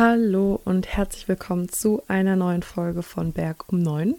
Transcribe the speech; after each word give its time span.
Hallo 0.00 0.58
und 0.64 0.86
herzlich 0.86 1.28
willkommen 1.28 1.68
zu 1.68 2.02
einer 2.08 2.34
neuen 2.34 2.62
Folge 2.62 3.02
von 3.02 3.32
Berg 3.32 3.70
um 3.70 3.80
9. 3.80 4.14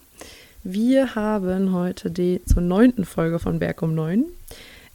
Wir 0.63 1.15
haben 1.15 1.73
heute 1.73 2.11
die 2.11 2.39
zur 2.45 2.61
neunten 2.61 3.03
Folge 3.03 3.39
von 3.39 3.57
Berg 3.57 3.81
um 3.81 3.95
9. 3.95 4.25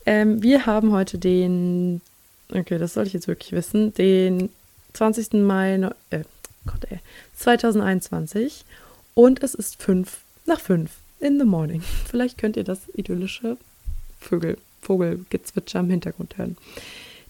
Ähm, 0.07 0.45
wir 0.45 0.64
haben 0.64 0.93
heute 0.93 1.19
den, 1.19 2.03
okay, 2.54 2.79
das 2.79 2.95
soll 2.95 3.04
ich 3.04 3.14
jetzt 3.14 3.27
wirklich 3.27 3.51
wissen, 3.51 3.95
den 3.95 4.49
20. 4.93 5.33
Mai 5.33 5.91
äh, 6.11 6.22
Gott, 6.66 6.84
ey, 6.89 7.00
2021 7.34 8.64
und 9.14 9.43
es 9.43 9.57
ist 9.57 9.82
5 9.82 10.21
nach 10.45 10.61
5 10.61 10.89
in 11.18 11.41
the 11.41 11.45
morning. 11.46 11.82
Vielleicht 12.09 12.39
könnt 12.39 12.57
ihr 12.57 12.62
das 12.62 12.82
idyllische 12.95 13.57
Vögel, 14.21 14.57
Vogelgezwitscher 14.82 15.80
im 15.80 15.91
Hintergrund 15.91 16.39
hören. 16.39 16.57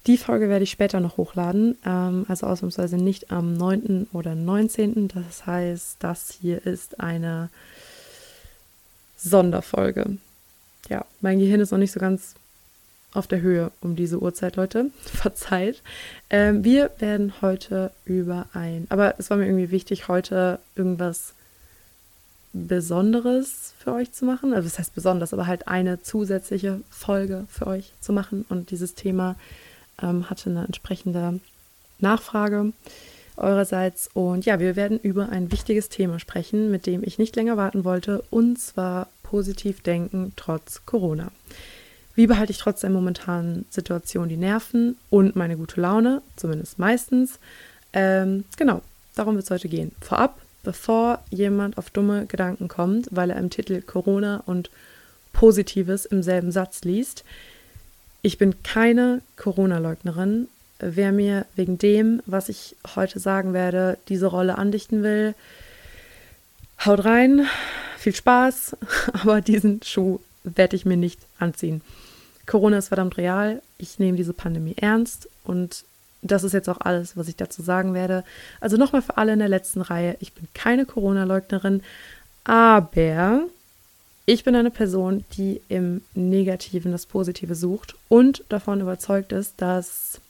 Die 0.06 0.18
Folge 0.18 0.48
werde 0.48 0.62
ich 0.62 0.70
später 0.70 1.00
noch 1.00 1.16
hochladen, 1.16 1.76
ähm, 1.84 2.26
also 2.28 2.46
ausnahmsweise 2.46 2.96
nicht 2.96 3.32
am 3.32 3.54
9. 3.54 4.06
oder 4.12 4.36
19. 4.36 5.08
Das 5.08 5.46
heißt, 5.46 5.96
das 5.98 6.30
hier 6.40 6.64
ist 6.64 7.00
eine 7.00 7.48
Sonderfolge. 9.16 10.18
Ja, 10.88 11.04
mein 11.20 11.40
Gehirn 11.40 11.60
ist 11.60 11.72
noch 11.72 11.78
nicht 11.78 11.90
so 11.90 11.98
ganz 11.98 12.34
auf 13.14 13.26
der 13.26 13.40
Höhe 13.40 13.72
um 13.80 13.96
diese 13.96 14.20
Uhrzeit, 14.20 14.54
Leute. 14.54 14.92
Verzeiht. 15.02 15.82
Ähm, 16.30 16.62
wir 16.62 16.92
werden 16.98 17.32
heute 17.42 17.90
über 18.04 18.46
ein, 18.52 18.86
aber 18.90 19.16
es 19.18 19.30
war 19.30 19.36
mir 19.36 19.46
irgendwie 19.46 19.72
wichtig, 19.72 20.06
heute 20.06 20.60
irgendwas 20.76 21.32
Besonderes 22.52 23.74
für 23.80 23.92
euch 23.92 24.12
zu 24.12 24.24
machen. 24.24 24.54
Also, 24.54 24.68
das 24.68 24.78
heißt 24.78 24.94
besonders, 24.94 25.32
aber 25.32 25.48
halt 25.48 25.66
eine 25.66 26.00
zusätzliche 26.00 26.80
Folge 26.90 27.46
für 27.50 27.66
euch 27.66 27.92
zu 28.00 28.12
machen 28.12 28.44
und 28.48 28.70
dieses 28.70 28.94
Thema 28.94 29.34
ähm, 30.02 30.28
hatte 30.30 30.50
eine 30.50 30.64
entsprechende 30.64 31.40
Nachfrage 31.98 32.72
eurerseits. 33.36 34.08
Und 34.12 34.46
ja, 34.46 34.58
wir 34.60 34.76
werden 34.76 34.98
über 34.98 35.28
ein 35.28 35.52
wichtiges 35.52 35.88
Thema 35.88 36.18
sprechen, 36.18 36.70
mit 36.70 36.86
dem 36.86 37.02
ich 37.04 37.18
nicht 37.18 37.36
länger 37.36 37.56
warten 37.56 37.84
wollte, 37.84 38.24
und 38.30 38.58
zwar 38.58 39.08
positiv 39.22 39.82
denken 39.82 40.32
trotz 40.36 40.84
Corona. 40.86 41.30
Wie 42.14 42.26
behalte 42.26 42.52
ich 42.52 42.58
trotz 42.58 42.80
der 42.80 42.90
momentanen 42.90 43.66
Situation 43.68 44.28
die 44.28 44.38
Nerven 44.38 44.96
und 45.10 45.36
meine 45.36 45.56
gute 45.56 45.80
Laune, 45.80 46.22
zumindest 46.36 46.78
meistens? 46.78 47.38
Ähm, 47.92 48.44
genau, 48.56 48.80
darum 49.14 49.34
wird 49.34 49.44
es 49.44 49.50
heute 49.50 49.68
gehen. 49.68 49.92
Vorab, 50.00 50.40
bevor 50.62 51.22
jemand 51.30 51.76
auf 51.76 51.90
dumme 51.90 52.26
Gedanken 52.26 52.68
kommt, 52.68 53.08
weil 53.10 53.30
er 53.30 53.38
im 53.38 53.50
Titel 53.50 53.82
Corona 53.82 54.42
und 54.46 54.70
Positives 55.34 56.06
im 56.06 56.22
selben 56.22 56.50
Satz 56.50 56.84
liest, 56.84 57.22
ich 58.26 58.38
bin 58.38 58.60
keine 58.64 59.22
Corona-Leugnerin. 59.36 60.48
Wer 60.80 61.12
mir 61.12 61.46
wegen 61.54 61.78
dem, 61.78 62.20
was 62.26 62.48
ich 62.48 62.74
heute 62.96 63.20
sagen 63.20 63.54
werde, 63.54 63.98
diese 64.08 64.26
Rolle 64.26 64.58
andichten 64.58 65.04
will, 65.04 65.36
haut 66.84 67.04
rein, 67.04 67.46
viel 67.96 68.16
Spaß, 68.16 68.76
aber 69.12 69.40
diesen 69.42 69.80
Schuh 69.84 70.18
werde 70.42 70.74
ich 70.74 70.84
mir 70.84 70.96
nicht 70.96 71.20
anziehen. 71.38 71.82
Corona 72.46 72.78
ist 72.78 72.88
verdammt 72.88 73.16
real. 73.16 73.62
Ich 73.78 74.00
nehme 74.00 74.16
diese 74.16 74.32
Pandemie 74.32 74.74
ernst 74.76 75.28
und 75.44 75.84
das 76.20 76.42
ist 76.42 76.52
jetzt 76.52 76.68
auch 76.68 76.80
alles, 76.80 77.16
was 77.16 77.28
ich 77.28 77.36
dazu 77.36 77.62
sagen 77.62 77.94
werde. 77.94 78.24
Also 78.60 78.76
nochmal 78.76 79.02
für 79.02 79.18
alle 79.18 79.34
in 79.34 79.38
der 79.38 79.48
letzten 79.48 79.82
Reihe, 79.82 80.16
ich 80.18 80.32
bin 80.32 80.48
keine 80.52 80.84
Corona-Leugnerin, 80.84 81.80
aber 82.42 83.46
ich 84.26 84.42
bin 84.42 84.56
eine 84.56 84.72
Person, 84.72 85.24
die 85.32 85.60
im 85.68 86.02
Negativen 86.14 86.92
das 86.92 87.06
Positive 87.06 87.54
sucht 87.54 87.94
und 88.08 88.44
davon 88.48 88.80
überzeugt 88.80 89.32
ist, 89.32 89.54
dass 89.58 90.20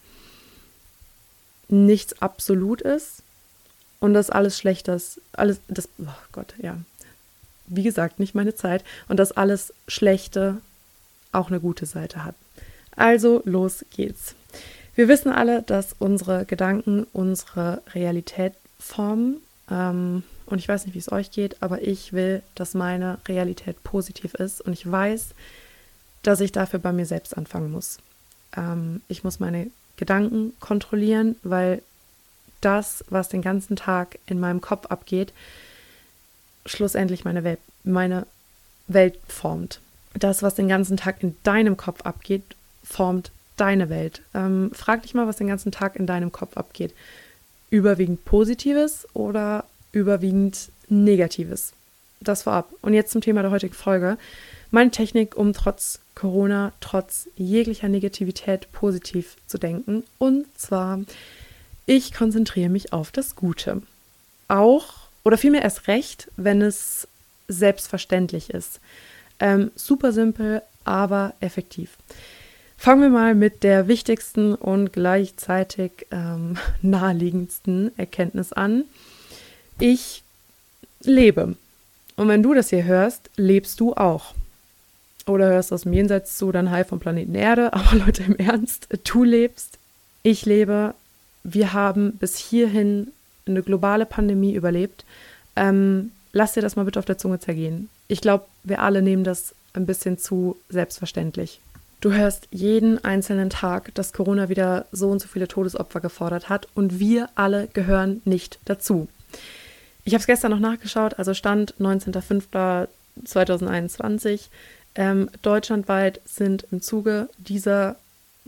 nichts 1.67 2.21
absolut 2.21 2.81
ist 2.81 3.23
und 3.99 4.13
dass 4.13 4.29
alles 4.29 4.57
Schlechtes, 4.57 5.19
alles, 5.33 5.59
das, 5.67 5.89
oh 5.99 6.05
Gott, 6.31 6.53
ja, 6.61 6.77
wie 7.65 7.83
gesagt, 7.83 8.19
nicht 8.19 8.35
meine 8.35 8.55
Zeit 8.55 8.83
und 9.09 9.17
dass 9.17 9.31
alles 9.31 9.73
Schlechte 9.87 10.61
auch 11.31 11.49
eine 11.49 11.59
gute 11.59 11.85
Seite 11.85 12.23
hat. 12.23 12.35
Also 12.95 13.41
los 13.45 13.83
geht's. 13.95 14.35
Wir 14.95 15.07
wissen 15.07 15.31
alle, 15.31 15.63
dass 15.63 15.95
unsere 15.99 16.45
Gedanken 16.45 17.05
unsere 17.13 17.81
Realität 17.93 18.53
formen. 18.79 19.37
Ähm, 19.69 20.23
und 20.47 20.59
ich 20.59 20.67
weiß 20.67 20.85
nicht, 20.85 20.95
wie 20.95 20.99
es 20.99 21.11
euch 21.11 21.29
geht, 21.29 21.61
aber 21.61 21.81
ich 21.81 22.13
will, 22.13 22.41
dass 22.55 22.73
meine 22.73 23.19
Realität 23.27 23.83
positiv 23.83 24.33
ist. 24.33 24.61
Und 24.61 24.73
ich 24.73 24.89
weiß, 24.89 25.29
dass 26.23 26.39
ich 26.39 26.53
dafür 26.53 26.79
bei 26.79 26.93
mir 26.93 27.05
selbst 27.05 27.37
anfangen 27.37 27.71
muss. 27.71 27.99
Ähm, 28.55 29.01
ich 29.09 29.25
muss 29.25 29.41
meine 29.41 29.69
Gedanken 29.97 30.53
kontrollieren, 30.61 31.35
weil 31.43 31.81
das, 32.61 33.03
was 33.09 33.27
den 33.27 33.41
ganzen 33.41 33.75
Tag 33.75 34.19
in 34.25 34.39
meinem 34.39 34.61
Kopf 34.61 34.85
abgeht, 34.85 35.33
schlussendlich 36.65 37.25
meine 37.25 37.43
Welt, 37.43 37.59
meine 37.83 38.25
Welt 38.87 39.19
formt. 39.27 39.81
Das, 40.13 40.43
was 40.43 40.55
den 40.55 40.69
ganzen 40.69 40.95
Tag 40.95 41.21
in 41.23 41.35
deinem 41.43 41.75
Kopf 41.75 42.01
abgeht, 42.03 42.43
formt 42.83 43.31
deine 43.57 43.89
Welt. 43.89 44.21
Ähm, 44.33 44.71
frag 44.73 45.01
dich 45.01 45.13
mal, 45.13 45.27
was 45.27 45.35
den 45.35 45.47
ganzen 45.47 45.73
Tag 45.73 45.97
in 45.97 46.07
deinem 46.07 46.31
Kopf 46.31 46.55
abgeht. 46.55 46.93
Überwiegend 47.69 48.23
Positives 48.23 49.05
oder 49.13 49.65
überwiegend 49.91 50.69
Negatives. 50.89 51.73
Das 52.19 52.43
vorab. 52.43 52.71
Und 52.81 52.93
jetzt 52.93 53.11
zum 53.11 53.21
Thema 53.21 53.41
der 53.41 53.51
heutigen 53.51 53.73
Folge. 53.73 54.17
Meine 54.71 54.91
Technik, 54.91 55.37
um 55.37 55.53
trotz 55.53 55.99
Corona, 56.15 56.73
trotz 56.79 57.29
jeglicher 57.35 57.89
Negativität 57.89 58.71
positiv 58.71 59.35
zu 59.45 59.57
denken. 59.57 60.03
Und 60.17 60.45
zwar, 60.57 60.99
ich 61.85 62.13
konzentriere 62.13 62.69
mich 62.69 62.91
auf 62.91 63.11
das 63.11 63.35
Gute. 63.35 63.81
Auch, 64.47 64.95
oder 65.23 65.37
vielmehr 65.37 65.61
erst 65.61 65.87
recht, 65.87 66.31
wenn 66.35 66.61
es 66.61 67.07
selbstverständlich 67.47 68.49
ist. 68.49 68.79
Ähm, 69.39 69.71
super 69.75 70.11
simpel, 70.11 70.63
aber 70.83 71.33
effektiv. 71.39 71.97
Fangen 72.77 73.01
wir 73.01 73.09
mal 73.09 73.35
mit 73.35 73.63
der 73.63 73.87
wichtigsten 73.87 74.53
und 74.53 74.93
gleichzeitig 74.93 76.07
ähm, 76.11 76.57
naheliegendsten 76.81 77.97
Erkenntnis 77.97 78.53
an 78.53 78.85
ich 79.79 80.23
lebe. 81.01 81.55
Und 82.15 82.27
wenn 82.27 82.43
du 82.43 82.53
das 82.53 82.69
hier 82.69 82.83
hörst, 82.83 83.29
lebst 83.35 83.79
du 83.79 83.93
auch. 83.93 84.33
Oder 85.27 85.49
hörst 85.49 85.73
aus 85.73 85.83
dem 85.83 85.93
Jenseits 85.93 86.37
zu, 86.37 86.51
dann 86.51 86.71
Hi 86.71 86.83
vom 86.83 86.99
Planeten 86.99 87.35
Erde. 87.35 87.73
Aber 87.73 87.95
Leute, 87.95 88.23
im 88.23 88.35
Ernst, 88.35 88.87
du 89.03 89.23
lebst, 89.23 89.77
ich 90.23 90.45
lebe. 90.45 90.93
Wir 91.43 91.73
haben 91.73 92.13
bis 92.13 92.37
hierhin 92.37 93.11
eine 93.45 93.61
globale 93.61 94.05
Pandemie 94.05 94.53
überlebt. 94.53 95.05
Ähm, 95.55 96.11
lass 96.33 96.53
dir 96.53 96.61
das 96.61 96.75
mal 96.75 96.83
bitte 96.83 96.99
auf 96.99 97.05
der 97.05 97.17
Zunge 97.17 97.39
zergehen. 97.39 97.89
Ich 98.07 98.21
glaube, 98.21 98.45
wir 98.63 98.81
alle 98.81 99.01
nehmen 99.01 99.23
das 99.23 99.53
ein 99.73 99.85
bisschen 99.85 100.17
zu 100.17 100.57
selbstverständlich. 100.69 101.61
Du 102.01 102.13
hörst 102.13 102.47
jeden 102.51 103.03
einzelnen 103.03 103.49
Tag, 103.49 103.93
dass 103.95 104.13
Corona 104.13 104.49
wieder 104.49 104.85
so 104.91 105.09
und 105.09 105.19
so 105.19 105.27
viele 105.27 105.47
Todesopfer 105.47 105.99
gefordert 105.99 106.49
hat 106.49 106.67
und 106.75 106.99
wir 106.99 107.29
alle 107.35 107.67
gehören 107.67 108.21
nicht 108.23 108.59
dazu. 108.65 109.07
Ich 110.07 110.13
habe 110.13 110.21
es 110.21 110.27
gestern 110.27 110.51
noch 110.51 110.59
nachgeschaut, 110.59 111.19
also 111.19 111.33
Stand 111.33 111.73
19.05.2021. 111.81 114.43
Ähm, 114.95 115.29
deutschlandweit 115.41 116.21
sind 116.23 116.65
im 116.71 116.81
Zuge 116.81 117.27
dieser 117.37 117.97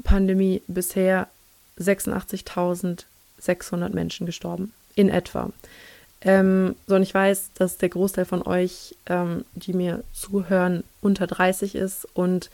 Pandemie 0.06 0.62
bisher 0.68 1.28
86.600 1.78 3.94
Menschen 3.94 4.25
gestorben, 4.25 4.72
in 4.96 5.09
etwa. 5.09 5.52
Ähm, 6.22 6.78
so, 6.88 6.96
und 6.96 7.03
ich 7.03 7.14
weiß, 7.14 7.50
dass 7.56 7.78
der 7.78 7.90
Großteil 7.90 8.24
von 8.24 8.42
euch, 8.44 8.96
ähm, 9.08 9.44
die 9.53 9.74
mir 9.74 10.06
zuhören, 10.14 10.86
unter 11.02 11.28
30 11.28 11.75
ist. 11.75 12.08
Und 12.14 12.50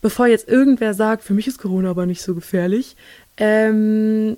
bevor 0.00 0.26
jetzt 0.26 0.48
irgendwer 0.48 0.94
sagt, 0.94 1.22
für 1.22 1.34
mich 1.34 1.46
ist 1.46 1.58
Corona 1.58 1.90
aber 1.90 2.06
nicht 2.06 2.22
so 2.22 2.34
gefährlich, 2.34 2.96
ähm, 3.36 4.36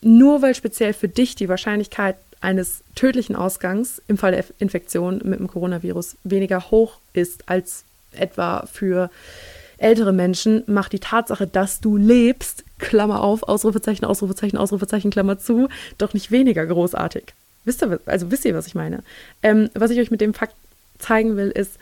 nur 0.00 0.42
weil 0.42 0.56
speziell 0.56 0.92
für 0.92 1.06
dich 1.06 1.36
die 1.36 1.48
Wahrscheinlichkeit 1.48 2.16
eines 2.42 2.82
tödlichen 2.94 3.36
Ausgangs 3.36 4.02
im 4.08 4.18
Fall 4.18 4.32
der 4.32 4.44
Infektion 4.58 5.20
mit 5.24 5.38
dem 5.38 5.48
Coronavirus 5.48 6.16
weniger 6.24 6.70
hoch 6.70 6.98
ist 7.12 7.48
als 7.48 7.84
etwa 8.12 8.66
für 8.70 9.10
ältere 9.78 10.12
Menschen, 10.12 10.62
macht 10.66 10.92
die 10.92 11.00
Tatsache, 11.00 11.46
dass 11.46 11.80
du 11.80 11.96
lebst, 11.96 12.64
Klammer 12.78 13.22
auf, 13.22 13.42
Ausrufezeichen, 13.42 14.04
Ausrufezeichen, 14.04 14.56
Ausrufezeichen, 14.56 15.10
Klammer 15.10 15.38
zu, 15.38 15.68
doch 15.98 16.14
nicht 16.14 16.30
weniger 16.30 16.64
großartig. 16.66 17.34
Wisst 17.64 17.82
ihr, 17.82 18.00
also 18.06 18.30
wisst 18.30 18.44
ihr, 18.44 18.54
was 18.54 18.66
ich 18.66 18.74
meine? 18.74 19.02
Ähm, 19.42 19.70
was 19.74 19.90
ich 19.90 19.98
euch 19.98 20.10
mit 20.10 20.20
dem 20.20 20.34
Fakt 20.34 20.54
zeigen 20.98 21.36
will, 21.36 21.48
ist, 21.48 21.78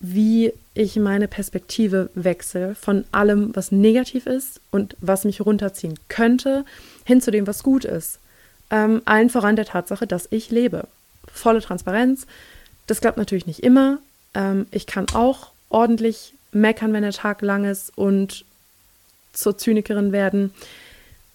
wie 0.00 0.52
ich 0.74 0.96
meine 0.96 1.28
Perspektive 1.28 2.08
wechsle 2.14 2.74
von 2.74 3.04
allem, 3.10 3.54
was 3.54 3.72
negativ 3.72 4.26
ist 4.26 4.60
und 4.70 4.96
was 5.00 5.24
mich 5.24 5.40
runterziehen 5.40 5.98
könnte, 6.08 6.64
hin 7.04 7.20
zu 7.20 7.30
dem, 7.30 7.46
was 7.46 7.62
gut 7.62 7.84
ist. 7.84 8.20
Ähm, 8.70 9.02
allen 9.04 9.30
voran 9.30 9.56
der 9.56 9.64
Tatsache, 9.64 10.06
dass 10.06 10.28
ich 10.30 10.50
lebe. 10.50 10.86
Volle 11.32 11.60
Transparenz. 11.60 12.26
Das 12.86 13.00
klappt 13.00 13.18
natürlich 13.18 13.46
nicht 13.46 13.62
immer. 13.62 13.98
Ähm, 14.34 14.66
ich 14.70 14.86
kann 14.86 15.06
auch 15.14 15.52
ordentlich 15.68 16.34
meckern, 16.52 16.92
wenn 16.92 17.02
der 17.02 17.12
Tag 17.12 17.42
lang 17.42 17.64
ist 17.64 17.96
und 17.96 18.44
zur 19.32 19.56
Zynikerin 19.56 20.12
werden. 20.12 20.52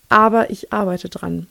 Aber 0.09 0.49
ich 0.49 0.73
arbeite 0.73 1.09
dran. 1.09 1.47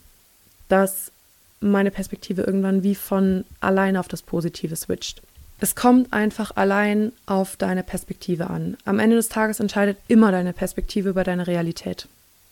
dass 0.69 1.13
meine 1.61 1.91
Perspektive 1.91 2.43
irgendwann 2.43 2.83
wie 2.83 2.95
von 2.95 3.45
alleine 3.61 4.01
auf 4.01 4.09
das 4.09 4.23
Positive 4.23 4.75
switcht. 4.75 5.23
Es 5.61 5.75
kommt 5.75 6.13
einfach 6.13 6.57
allein 6.57 7.13
auf 7.27 7.57
deine 7.57 7.83
Perspektive 7.83 8.49
an. 8.49 8.79
Am 8.87 8.99
Ende 8.99 9.17
des 9.17 9.29
Tages 9.29 9.61
entscheidet 9.61 9.99
immer 10.09 10.33
deine 10.33 10.55
Perspektive 10.55 11.11
über 11.11 11.25
deine 11.25 11.47
Realität 11.47 12.09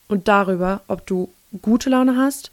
und 0.06 0.28
darüber, 0.28 0.82
ob 0.86 1.06
du 1.06 1.30
gute 1.62 1.88
Laune 1.90 2.16
hast 2.16 2.50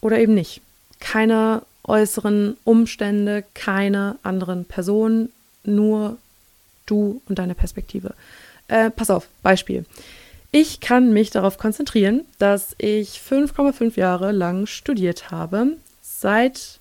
oder 0.00 0.18
eben 0.18 0.34
nicht. 0.34 0.60
Keine 1.00 1.62
äußeren 1.84 2.56
Umstände, 2.64 3.44
keine 3.54 4.18
anderen 4.22 4.64
Personen, 4.64 5.30
nur 5.64 6.16
du 6.86 7.20
und 7.28 7.38
deine 7.38 7.54
Perspektive. 7.54 8.14
Äh, 8.68 8.90
pass 8.90 9.10
auf, 9.10 9.28
Beispiel. 9.42 9.84
Ich 10.52 10.80
kann 10.80 11.12
mich 11.12 11.30
darauf 11.30 11.58
konzentrieren, 11.58 12.24
dass 12.38 12.74
ich 12.78 13.20
5,5 13.20 13.98
Jahre 13.98 14.32
lang 14.32 14.66
studiert 14.66 15.30
habe, 15.30 15.76
seit 16.02 16.78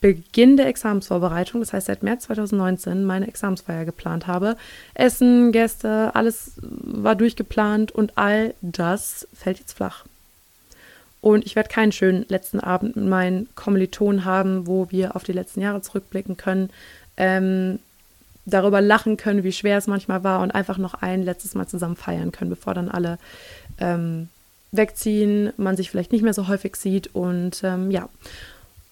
Beginn 0.00 0.56
der 0.56 0.66
Examensvorbereitung, 0.66 1.60
das 1.60 1.74
heißt 1.74 1.86
seit 1.86 2.02
März 2.02 2.24
2019, 2.24 3.04
meine 3.04 3.28
Examensfeier 3.28 3.84
geplant 3.84 4.26
habe. 4.26 4.56
Essen, 4.94 5.52
Gäste, 5.52 6.14
alles 6.14 6.52
war 6.62 7.14
durchgeplant 7.14 7.92
und 7.92 8.16
all 8.16 8.54
das 8.62 9.28
fällt 9.34 9.58
jetzt 9.58 9.74
flach. 9.74 10.06
Und 11.20 11.44
ich 11.44 11.54
werde 11.54 11.68
keinen 11.68 11.92
schönen 11.92 12.24
letzten 12.28 12.60
Abend 12.60 12.96
mit 12.96 13.06
meinen 13.06 13.48
Kommilitonen 13.54 14.24
haben, 14.24 14.66
wo 14.66 14.90
wir 14.90 15.16
auf 15.16 15.24
die 15.24 15.32
letzten 15.32 15.60
Jahre 15.60 15.82
zurückblicken 15.82 16.36
können, 16.36 16.70
ähm, 17.16 17.78
darüber 18.46 18.80
lachen 18.80 19.16
können, 19.16 19.44
wie 19.44 19.52
schwer 19.52 19.78
es 19.78 19.86
manchmal 19.86 20.24
war 20.24 20.40
und 20.40 20.50
einfach 20.50 20.78
noch 20.78 20.94
ein 20.94 21.22
letztes 21.22 21.54
Mal 21.54 21.66
zusammen 21.66 21.96
feiern 21.96 22.32
können, 22.32 22.50
bevor 22.50 22.74
dann 22.74 22.88
alle 22.88 23.18
ähm, 23.78 24.28
wegziehen, 24.72 25.52
man 25.56 25.76
sich 25.76 25.90
vielleicht 25.90 26.12
nicht 26.12 26.22
mehr 26.22 26.34
so 26.34 26.48
häufig 26.48 26.76
sieht 26.76 27.14
und 27.14 27.62
ähm, 27.64 27.90
ja. 27.90 28.08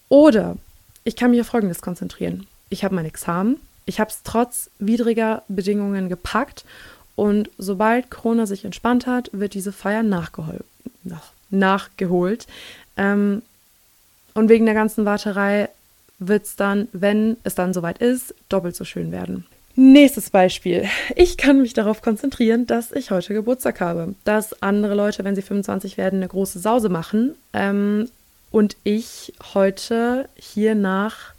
Oder 0.08 0.56
ich 1.04 1.16
kann 1.16 1.30
mich 1.30 1.40
auf 1.40 1.46
Folgendes 1.46 1.80
konzentrieren. 1.80 2.46
Ich 2.68 2.84
habe 2.84 2.94
mein 2.94 3.06
Examen, 3.06 3.56
ich 3.86 4.00
habe 4.00 4.10
es 4.10 4.22
trotz 4.22 4.70
widriger 4.78 5.42
Bedingungen 5.48 6.08
gepackt 6.08 6.64
und 7.16 7.50
sobald 7.56 8.10
Corona 8.10 8.46
sich 8.46 8.64
entspannt 8.64 9.06
hat, 9.06 9.30
wird 9.32 9.54
diese 9.54 9.72
Feier 9.72 10.02
nachgeholt. 10.02 10.64
Nachgeholt. 11.50 12.46
Ähm, 12.96 13.42
und 14.34 14.48
wegen 14.48 14.66
der 14.66 14.74
ganzen 14.74 15.04
Warterei 15.04 15.68
wird 16.18 16.44
es 16.44 16.56
dann, 16.56 16.88
wenn 16.92 17.36
es 17.44 17.54
dann 17.54 17.72
soweit 17.72 17.98
ist, 17.98 18.34
doppelt 18.48 18.76
so 18.76 18.84
schön 18.84 19.12
werden. 19.12 19.46
Nächstes 19.80 20.30
Beispiel. 20.30 20.88
Ich 21.14 21.36
kann 21.36 21.62
mich 21.62 21.72
darauf 21.72 22.02
konzentrieren, 22.02 22.66
dass 22.66 22.90
ich 22.90 23.12
heute 23.12 23.32
Geburtstag 23.32 23.80
habe. 23.80 24.14
Dass 24.24 24.60
andere 24.60 24.96
Leute, 24.96 25.22
wenn 25.22 25.36
sie 25.36 25.42
25 25.42 25.96
werden, 25.96 26.16
eine 26.16 26.26
große 26.26 26.58
Sause 26.58 26.88
machen. 26.88 27.36
Ähm, 27.52 28.08
und 28.50 28.76
ich 28.82 29.34
heute 29.54 30.28
hiernach 30.34 31.34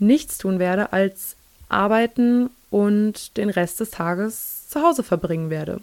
nichts 0.00 0.38
tun 0.38 0.58
werde, 0.58 0.92
als 0.92 1.36
arbeiten 1.68 2.50
und 2.70 3.36
den 3.36 3.50
Rest 3.50 3.78
des 3.80 3.90
Tages 3.90 4.68
zu 4.68 4.82
Hause 4.82 5.02
verbringen 5.02 5.50
werde. 5.50 5.80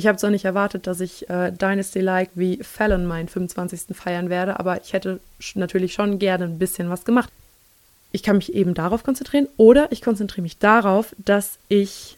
Ich 0.00 0.06
habe 0.06 0.16
zwar 0.16 0.30
nicht 0.30 0.46
erwartet, 0.46 0.86
dass 0.86 0.98
ich 1.00 1.28
äh, 1.28 1.52
Dynasty-like 1.52 2.30
wie 2.34 2.56
Fallon 2.62 3.04
meinen 3.04 3.28
25. 3.28 3.94
feiern 3.94 4.30
werde, 4.30 4.58
aber 4.58 4.80
ich 4.80 4.94
hätte 4.94 5.20
natürlich 5.54 5.92
schon 5.92 6.18
gerne 6.18 6.44
ein 6.44 6.58
bisschen 6.58 6.88
was 6.88 7.04
gemacht. 7.04 7.30
Ich 8.10 8.22
kann 8.22 8.36
mich 8.36 8.54
eben 8.54 8.72
darauf 8.72 9.02
konzentrieren 9.02 9.46
oder 9.58 9.92
ich 9.92 10.00
konzentriere 10.00 10.40
mich 10.40 10.56
darauf, 10.56 11.14
dass 11.18 11.58
ich 11.68 12.16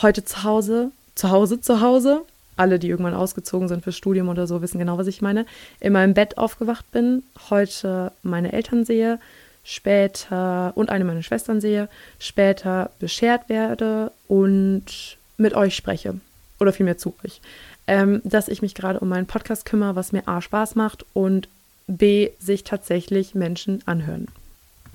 heute 0.00 0.24
zu 0.24 0.44
Hause, 0.44 0.92
zu 1.16 1.32
Hause, 1.32 1.60
zu 1.60 1.80
Hause, 1.80 2.20
alle, 2.56 2.78
die 2.78 2.88
irgendwann 2.88 3.14
ausgezogen 3.14 3.66
sind 3.66 3.82
fürs 3.82 3.96
Studium 3.96 4.28
oder 4.28 4.46
so, 4.46 4.62
wissen 4.62 4.78
genau, 4.78 4.96
was 4.96 5.08
ich 5.08 5.20
meine, 5.20 5.46
in 5.80 5.92
meinem 5.92 6.14
Bett 6.14 6.38
aufgewacht 6.38 6.88
bin, 6.92 7.24
heute 7.50 8.12
meine 8.22 8.52
Eltern 8.52 8.84
sehe, 8.84 9.18
später 9.64 10.70
und 10.76 10.88
eine 10.88 11.04
meiner 11.04 11.24
Schwestern 11.24 11.60
sehe, 11.60 11.88
später 12.20 12.92
beschert 13.00 13.48
werde 13.48 14.12
und 14.28 15.18
mit 15.36 15.54
euch 15.54 15.74
spreche 15.74 16.20
oder 16.60 16.72
vielmehr 16.72 16.98
zu 16.98 17.14
euch, 17.24 17.40
ähm, 17.86 18.20
dass 18.24 18.48
ich 18.48 18.62
mich 18.62 18.74
gerade 18.74 19.00
um 19.00 19.08
meinen 19.08 19.26
Podcast 19.26 19.64
kümmere, 19.64 19.96
was 19.96 20.12
mir 20.12 20.28
A 20.28 20.40
Spaß 20.40 20.74
macht 20.74 21.04
und 21.12 21.48
B 21.86 22.30
sich 22.38 22.64
tatsächlich 22.64 23.34
Menschen 23.34 23.82
anhören. 23.86 24.28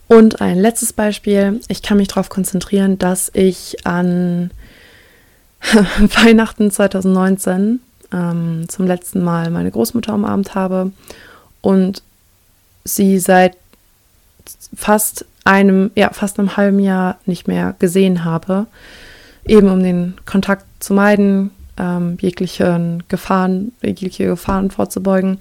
Und 0.08 0.40
ein 0.42 0.60
letztes 0.60 0.94
Beispiel, 0.94 1.60
ich 1.68 1.82
kann 1.82 1.98
mich 1.98 2.08
darauf 2.08 2.30
konzentrieren, 2.30 2.98
dass 3.00 3.32
ich 3.34 3.86
an 3.86 4.52
Weihnachten 5.62 6.70
2019 6.70 7.80
ähm, 8.14 8.66
zum 8.68 8.86
letzten 8.86 9.24
Mal 9.24 9.50
meine 9.50 9.72
Großmutter 9.72 10.14
umarmt 10.14 10.54
habe 10.54 10.92
und 11.62 12.04
sie 12.84 13.18
seit 13.18 13.58
fast 14.76 15.26
einem, 15.44 15.92
ja, 15.96 16.12
fast 16.12 16.38
einem 16.38 16.56
halben 16.56 16.80
Jahr 16.80 17.18
nicht 17.26 17.48
mehr 17.48 17.76
gesehen 17.80 18.24
habe, 18.24 18.68
eben 19.48 19.70
um 19.70 19.82
den 19.82 20.16
Kontakt 20.26 20.66
zu 20.86 20.94
meiden, 20.94 21.52
ähm, 21.78 22.18
jeglichen 22.22 23.04
Gefahren, 23.08 23.72
jegliche 23.82 24.26
Gefahren 24.26 24.72
vorzubeugen. 24.72 25.40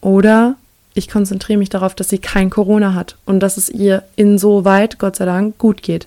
Oder 0.00 0.56
ich 0.94 1.08
konzentriere 1.08 1.58
mich 1.58 1.70
darauf, 1.70 1.94
dass 1.94 2.08
sie 2.08 2.18
kein 2.18 2.50
Corona 2.50 2.94
hat 2.94 3.16
und 3.24 3.40
dass 3.40 3.56
es 3.56 3.68
ihr 3.68 4.02
insoweit, 4.16 4.98
Gott 4.98 5.16
sei 5.16 5.24
Dank, 5.24 5.56
gut 5.58 5.82
geht. 5.82 6.06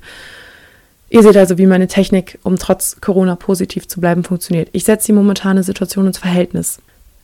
Ihr 1.09 1.23
seht 1.23 1.37
also, 1.37 1.57
wie 1.57 1.65
meine 1.65 1.87
Technik, 1.87 2.39
um 2.43 2.57
trotz 2.57 2.99
Corona 2.99 3.35
positiv 3.35 3.87
zu 3.87 4.01
bleiben, 4.01 4.23
funktioniert. 4.23 4.69
Ich 4.73 4.83
setze 4.83 5.07
die 5.07 5.13
momentane 5.13 5.63
Situation 5.63 6.07
ins 6.07 6.17
Verhältnis. 6.17 6.79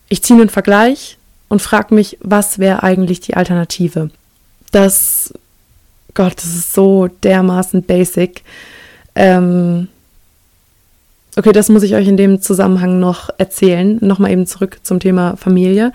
Ich 0.08 0.24
ziehe 0.24 0.40
einen 0.40 0.50
Vergleich 0.50 1.18
und 1.50 1.62
frage 1.62 1.94
mich, 1.94 2.18
was 2.22 2.60
wäre 2.60 2.84
eigentlich 2.84 3.20
die 3.20 3.36
Alternative? 3.36 4.10
Das, 4.72 5.34
Gott, 6.14 6.38
das 6.38 6.46
ist 6.46 6.74
so 6.74 7.08
dermaßen 7.08 7.84
basic. 7.84 8.44
Ähm, 9.16 9.90
Okay, 11.38 11.54
das 11.54 11.70
muss 11.70 11.84
ich 11.84 11.96
euch 11.96 12.08
in 12.08 12.18
dem 12.18 12.42
Zusammenhang 12.42 13.00
noch 13.00 13.30
erzählen. 13.38 13.98
Nochmal 14.02 14.32
eben 14.32 14.48
zurück 14.48 14.80
zum 14.84 15.00
Thema 15.00 15.38
Familie. 15.38 15.94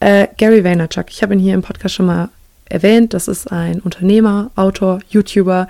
Äh, 0.00 0.28
Gary 0.38 0.64
Vaynerchuk, 0.64 1.06
ich 1.10 1.22
habe 1.22 1.34
ihn 1.34 1.40
hier 1.40 1.52
im 1.52 1.60
Podcast 1.60 1.94
schon 1.94 2.06
mal 2.06 2.30
erwähnt. 2.64 3.12
Das 3.12 3.28
ist 3.28 3.52
ein 3.52 3.80
Unternehmer, 3.80 4.50
Autor, 4.56 5.00
YouTuber, 5.10 5.68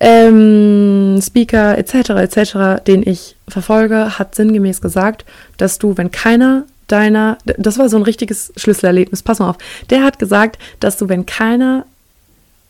ähm, 0.00 1.18
Speaker 1.22 1.78
etc. 1.78 2.10
etc., 2.10 2.84
den 2.86 3.06
ich 3.06 3.36
verfolge, 3.48 4.18
hat 4.18 4.34
sinngemäß 4.34 4.82
gesagt, 4.82 5.24
dass 5.56 5.78
du, 5.78 5.96
wenn 5.96 6.10
keiner 6.10 6.64
deiner, 6.88 7.38
das 7.44 7.78
war 7.78 7.88
so 7.88 7.96
ein 7.96 8.02
richtiges 8.02 8.52
Schlüsselerlebnis, 8.56 9.22
pass 9.22 9.38
mal 9.38 9.48
auf, 9.48 9.58
der 9.88 10.02
hat 10.02 10.18
gesagt, 10.18 10.58
dass 10.78 10.98
du, 10.98 11.08
wenn 11.08 11.24
keiner 11.24 11.86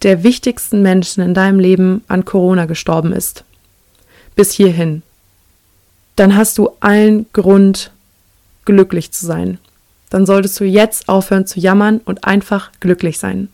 der 0.03 0.23
wichtigsten 0.23 0.83
Menschen 0.83 1.25
in 1.25 1.35
deinem 1.35 1.59
Leben 1.59 2.05
an 2.07 2.25
Corona 2.25 2.67
gestorben 2.67 3.13
ist, 3.13 3.43
bis 4.37 4.53
hierhin, 4.53 5.03
dann 6.17 6.37
hast 6.37 6.59
du 6.59 6.71
allen 6.81 7.27
Grund, 7.33 7.91
glücklich 8.65 9.13
zu 9.13 9.27
sein. 9.27 9.59
Dann 10.11 10.27
solltest 10.27 10.61
du 10.61 10.65
jetzt 10.65 11.09
aufhören 11.09 11.47
zu 11.47 11.59
jammern 11.59 12.01
und 12.05 12.25
einfach 12.25 12.71
glücklich 12.81 13.19
sein. 13.19 13.49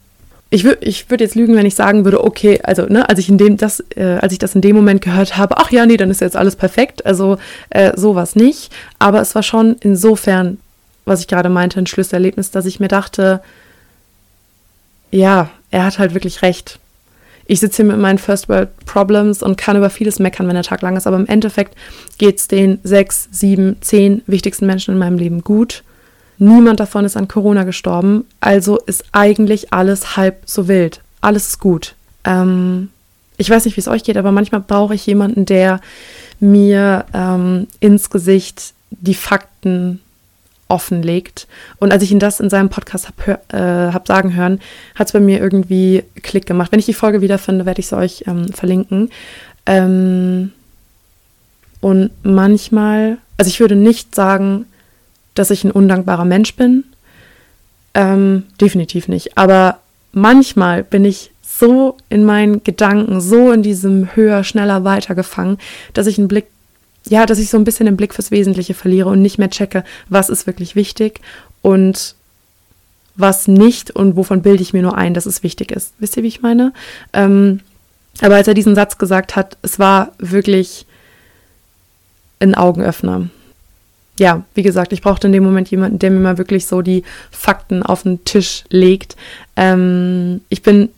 Ich 0.50 0.64
würde 0.64 0.84
ich 0.84 1.10
würd 1.10 1.20
jetzt 1.20 1.34
lügen, 1.34 1.54
wenn 1.56 1.66
ich 1.66 1.74
sagen 1.74 2.04
würde, 2.04 2.24
okay, 2.24 2.60
also, 2.62 2.86
ne, 2.86 3.08
als 3.08 3.18
ich 3.18 3.28
in 3.28 3.36
dem, 3.38 3.58
das, 3.58 3.84
äh, 3.96 4.18
als 4.20 4.32
ich 4.32 4.38
das 4.38 4.54
in 4.54 4.62
dem 4.62 4.76
Moment 4.76 5.02
gehört 5.02 5.36
habe, 5.36 5.58
ach 5.58 5.70
ja, 5.70 5.84
nee, 5.84 5.98
dann 5.98 6.10
ist 6.10 6.20
jetzt 6.20 6.36
alles 6.36 6.56
perfekt. 6.56 7.04
Also 7.04 7.36
äh, 7.70 7.92
sowas 7.96 8.34
nicht. 8.34 8.72
Aber 8.98 9.20
es 9.20 9.34
war 9.34 9.42
schon 9.42 9.76
insofern, 9.80 10.58
was 11.04 11.20
ich 11.20 11.28
gerade 11.28 11.50
meinte, 11.50 11.78
ein 11.78 11.86
Schlüsselerlebnis, 11.86 12.50
dass 12.50 12.66
ich 12.66 12.80
mir 12.80 12.88
dachte, 12.88 13.40
ja, 15.10 15.50
er 15.70 15.84
hat 15.84 15.98
halt 15.98 16.14
wirklich 16.14 16.42
recht 16.42 16.78
ich 17.49 17.61
sitze 17.61 17.78
hier 17.83 17.87
mit 17.87 17.99
meinen 17.99 18.19
First 18.19 18.49
World 18.49 18.69
Problems 18.85 19.43
und 19.43 19.57
kann 19.57 19.76
über 19.76 19.90
vieles 19.90 20.19
meckern, 20.19 20.47
wenn 20.47 20.55
der 20.55 20.62
Tag 20.62 20.83
lang 20.83 20.97
ist, 20.97 21.07
aber 21.07 21.17
im 21.17 21.26
Endeffekt 21.26 21.75
geht 22.19 22.38
es 22.38 22.47
den 22.47 22.78
sechs, 22.85 23.28
sieben, 23.33 23.78
zehn 23.81 24.23
wichtigsten 24.26 24.67
Menschen 24.67 24.93
in 24.93 24.99
meinem 24.99 25.19
Leben 25.19 25.43
gut. 25.43 25.83
Niemand 26.37 26.78
davon 26.78 27.07
ist 27.07 27.17
an 27.17 27.26
Corona 27.26 27.64
gestorben, 27.64 28.26
also 28.40 28.78
ist 28.78 29.07
eigentlich 29.12 29.73
alles 29.73 30.17
halb 30.17 30.43
so 30.45 30.69
wild. 30.69 31.00
Alles 31.23 31.49
ist 31.49 31.59
gut. 31.59 31.95
Ähm, 32.25 32.90
ich 33.38 33.49
weiß 33.49 33.64
nicht, 33.64 33.76
wie 33.76 33.81
es 33.81 33.88
euch 33.88 34.05
geht, 34.05 34.19
aber 34.19 34.31
manchmal 34.31 34.61
brauche 34.61 34.95
ich 34.95 35.07
jemanden, 35.07 35.47
der 35.47 35.81
mir 36.40 37.07
ähm, 37.14 37.67
ins 37.81 38.11
Gesicht 38.11 38.75
die 38.90 39.14
Fakten 39.14 40.00
offenlegt. 40.68 41.46
Und 41.78 41.92
als 41.92 42.02
ich 42.02 42.12
ihn 42.12 42.18
das 42.18 42.40
in 42.40 42.50
seinem 42.50 42.68
Podcast 42.68 43.08
habe 43.08 43.40
äh, 43.48 43.92
hab 43.92 44.06
sagen 44.06 44.34
hören, 44.34 44.60
hat 44.94 45.08
es 45.08 45.12
bei 45.12 45.20
mir 45.20 45.40
irgendwie 45.40 46.04
Klick 46.22 46.46
gemacht. 46.46 46.72
Wenn 46.72 46.78
ich 46.78 46.87
die 46.87 46.94
Folge 46.94 47.20
wiederfinde, 47.20 47.66
werde 47.66 47.80
ich 47.80 47.88
sie 47.88 47.96
euch 47.96 48.25
ähm, 48.26 48.52
verlinken. 48.52 49.10
Ähm, 49.66 50.52
und 51.80 52.10
manchmal, 52.22 53.18
also 53.37 53.48
ich 53.48 53.60
würde 53.60 53.76
nicht 53.76 54.14
sagen, 54.14 54.66
dass 55.34 55.50
ich 55.50 55.64
ein 55.64 55.70
undankbarer 55.70 56.25
Mensch 56.25 56.54
bin. 56.56 56.84
Ähm, 57.94 58.44
definitiv 58.60 59.08
nicht. 59.08 59.38
Aber 59.38 59.78
manchmal 60.12 60.84
bin 60.84 61.04
ich 61.04 61.30
so 61.42 61.96
in 62.08 62.25
meinen 62.25 62.62
Gedanken, 62.62 63.20
so 63.20 63.52
in 63.52 63.62
diesem 63.62 64.14
höher, 64.14 64.44
schneller, 64.44 64.84
weiter 64.84 65.14
gefangen, 65.14 65.58
dass 65.94 66.06
ich 66.06 66.18
einen 66.18 66.28
Blick 66.28 66.46
ja, 67.10 67.26
dass 67.26 67.38
ich 67.38 67.50
so 67.50 67.56
ein 67.56 67.64
bisschen 67.64 67.86
den 67.86 67.96
Blick 67.96 68.14
fürs 68.14 68.30
Wesentliche 68.30 68.74
verliere 68.74 69.08
und 69.08 69.22
nicht 69.22 69.38
mehr 69.38 69.50
checke, 69.50 69.84
was 70.08 70.28
ist 70.28 70.46
wirklich 70.46 70.76
wichtig 70.76 71.20
und 71.62 72.14
was 73.16 73.48
nicht 73.48 73.90
und 73.90 74.16
wovon 74.16 74.42
bilde 74.42 74.62
ich 74.62 74.72
mir 74.72 74.82
nur 74.82 74.96
ein, 74.96 75.12
dass 75.12 75.26
es 75.26 75.42
wichtig 75.42 75.72
ist. 75.72 75.92
Wisst 75.98 76.16
ihr, 76.16 76.22
wie 76.22 76.28
ich 76.28 76.40
meine? 76.40 76.72
Ähm, 77.12 77.60
aber 78.20 78.36
als 78.36 78.48
er 78.48 78.54
diesen 78.54 78.74
Satz 78.74 78.98
gesagt 78.98 79.36
hat, 79.36 79.58
es 79.62 79.78
war 79.78 80.12
wirklich 80.18 80.86
ein 82.40 82.54
Augenöffner. 82.54 83.28
Ja, 84.18 84.44
wie 84.54 84.62
gesagt, 84.62 84.92
ich 84.92 85.02
brauchte 85.02 85.26
in 85.28 85.32
dem 85.32 85.44
Moment 85.44 85.70
jemanden, 85.70 85.98
der 85.98 86.10
mir 86.10 86.20
mal 86.20 86.38
wirklich 86.38 86.66
so 86.66 86.82
die 86.82 87.04
Fakten 87.30 87.82
auf 87.82 88.02
den 88.02 88.24
Tisch 88.24 88.64
legt. 88.68 89.16
Ähm, 89.56 90.40
ich 90.48 90.62
bin 90.62 90.88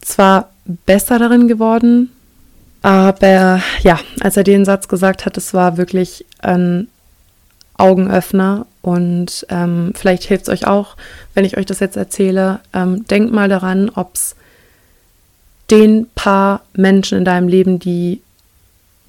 zwar 0.00 0.50
besser 0.86 1.18
darin 1.18 1.48
geworden, 1.48 2.10
aber 2.86 3.60
ja, 3.82 3.98
als 4.20 4.36
er 4.36 4.44
den 4.44 4.64
Satz 4.64 4.86
gesagt 4.86 5.26
hat, 5.26 5.36
es 5.36 5.52
war 5.52 5.76
wirklich 5.76 6.24
ein 6.38 6.86
Augenöffner 7.76 8.64
und 8.80 9.44
ähm, 9.48 9.90
vielleicht 9.96 10.22
hilft 10.22 10.44
es 10.44 10.50
euch 10.50 10.68
auch, 10.68 10.96
wenn 11.34 11.44
ich 11.44 11.56
euch 11.56 11.66
das 11.66 11.80
jetzt 11.80 11.96
erzähle. 11.96 12.60
Ähm, 12.72 13.04
denkt 13.08 13.32
mal 13.32 13.48
daran, 13.48 13.90
ob 13.90 14.14
es 14.14 14.36
den 15.68 16.06
paar 16.14 16.60
Menschen 16.74 17.18
in 17.18 17.24
deinem 17.24 17.48
Leben, 17.48 17.80
die 17.80 18.22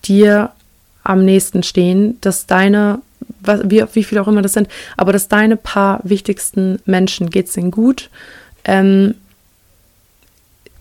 dir 0.05 0.53
am 1.03 1.23
nächsten 1.23 1.61
stehen, 1.61 2.19
dass 2.21 2.47
deine, 2.47 3.03
was, 3.41 3.61
wie, 3.65 3.85
wie 3.93 4.03
viel 4.03 4.17
auch 4.17 4.27
immer 4.27 4.41
das 4.41 4.53
sind, 4.53 4.69
aber 4.97 5.13
dass 5.13 5.27
deine 5.27 5.55
paar 5.55 5.99
wichtigsten 6.01 6.79
Menschen, 6.85 7.29
geht 7.29 7.45
es 7.45 7.53
denen 7.53 7.69
gut, 7.69 8.09
ähm, 8.65 9.13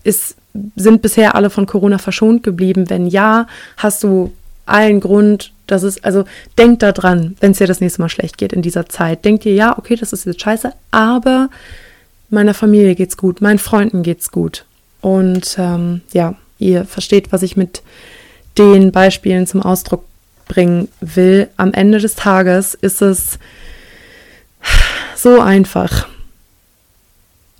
ist, 0.03 0.36
sind 0.75 1.01
bisher 1.01 1.35
alle 1.35 1.49
von 1.49 1.65
Corona 1.65 1.97
verschont 1.97 2.43
geblieben? 2.43 2.89
Wenn 2.89 3.07
ja, 3.07 3.47
hast 3.77 4.03
du 4.03 4.31
allen 4.65 4.99
Grund, 4.99 5.51
dass 5.65 5.83
es, 5.83 6.03
also 6.03 6.25
denk 6.57 6.79
da 6.79 6.91
dran, 6.91 7.35
wenn 7.39 7.51
es 7.51 7.57
dir 7.57 7.67
das 7.67 7.81
nächste 7.81 8.01
Mal 8.01 8.09
schlecht 8.09 8.37
geht 8.37 8.53
in 8.53 8.61
dieser 8.61 8.87
Zeit. 8.87 9.25
Denk 9.25 9.41
dir, 9.41 9.53
ja, 9.53 9.77
okay, 9.77 9.95
das 9.95 10.13
ist 10.13 10.25
jetzt 10.25 10.41
scheiße, 10.41 10.71
aber 10.91 11.49
meiner 12.29 12.53
Familie 12.53 12.95
geht's 12.95 13.17
gut, 13.17 13.41
meinen 13.41 13.59
Freunden 13.59 14.03
geht's 14.03 14.31
gut. 14.31 14.65
Und 15.01 15.55
ähm, 15.57 16.01
ja, 16.13 16.35
ihr 16.59 16.85
versteht, 16.85 17.31
was 17.31 17.43
ich 17.43 17.55
mit 17.55 17.81
den 18.57 18.91
Beispielen 18.91 19.47
zum 19.47 19.61
Ausdruck 19.61 20.05
bringen 20.47 20.87
will. 21.01 21.49
Am 21.57 21.73
Ende 21.73 21.99
des 21.99 22.15
Tages 22.15 22.73
ist 22.73 23.01
es 23.01 23.37
so 25.15 25.39
einfach. 25.39 26.07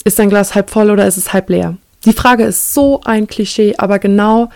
Ist 0.04 0.20
dein 0.20 0.30
Glas 0.30 0.56
halb 0.56 0.70
voll 0.70 0.90
oder 0.90 1.06
ist 1.06 1.18
es 1.18 1.34
halb 1.34 1.50
leer? 1.50 1.78
Die 2.08 2.14
Frage 2.14 2.46
ist 2.46 2.74
so 2.74 3.02
ein 3.04 3.28
Klischee, 3.28 3.76
aber 3.78 4.00
genau 4.00 4.50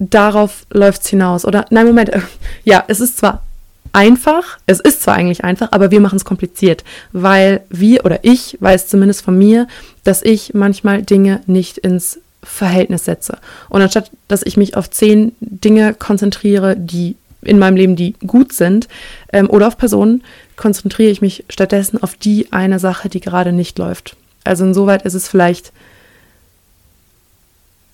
darauf 0.00 0.66
läuft 0.70 1.02
es 1.02 1.08
hinaus. 1.08 1.44
Oder 1.44 1.64
nein, 1.70 1.86
Moment, 1.86 2.10
ja, 2.64 2.82
es 2.88 2.98
ist 2.98 3.18
zwar 3.18 3.44
einfach, 3.92 4.58
es 4.66 4.80
ist 4.80 5.02
zwar 5.02 5.14
eigentlich 5.14 5.44
einfach, 5.44 5.68
aber 5.70 5.92
wir 5.92 6.00
machen 6.00 6.16
es 6.16 6.24
kompliziert, 6.24 6.82
weil 7.12 7.60
wir 7.70 8.04
oder 8.04 8.24
ich 8.24 8.58
weiß 8.58 8.88
zumindest 8.88 9.22
von 9.22 9.38
mir, 9.38 9.68
dass 10.02 10.22
ich 10.22 10.52
manchmal 10.52 11.02
Dinge 11.02 11.40
nicht 11.46 11.78
ins 11.78 12.18
Verhältnis 12.42 13.04
setze. 13.04 13.38
Und 13.68 13.82
anstatt, 13.82 14.10
dass 14.26 14.42
ich 14.42 14.56
mich 14.56 14.76
auf 14.76 14.90
zehn 14.90 15.36
Dinge 15.38 15.94
konzentriere, 15.94 16.74
die 16.76 17.14
in 17.42 17.60
meinem 17.60 17.76
Leben, 17.76 17.94
die 17.94 18.14
gut 18.26 18.52
sind, 18.52 18.88
ähm, 19.32 19.48
oder 19.48 19.68
auf 19.68 19.78
Personen, 19.78 20.24
konzentriere 20.56 21.12
ich 21.12 21.22
mich 21.22 21.44
stattdessen 21.48 22.02
auf 22.02 22.16
die 22.16 22.52
eine 22.52 22.80
Sache, 22.80 23.08
die 23.08 23.20
gerade 23.20 23.52
nicht 23.52 23.78
läuft. 23.78 24.16
Also 24.42 24.64
insoweit 24.64 25.02
ist 25.02 25.14
es 25.14 25.28
vielleicht 25.28 25.72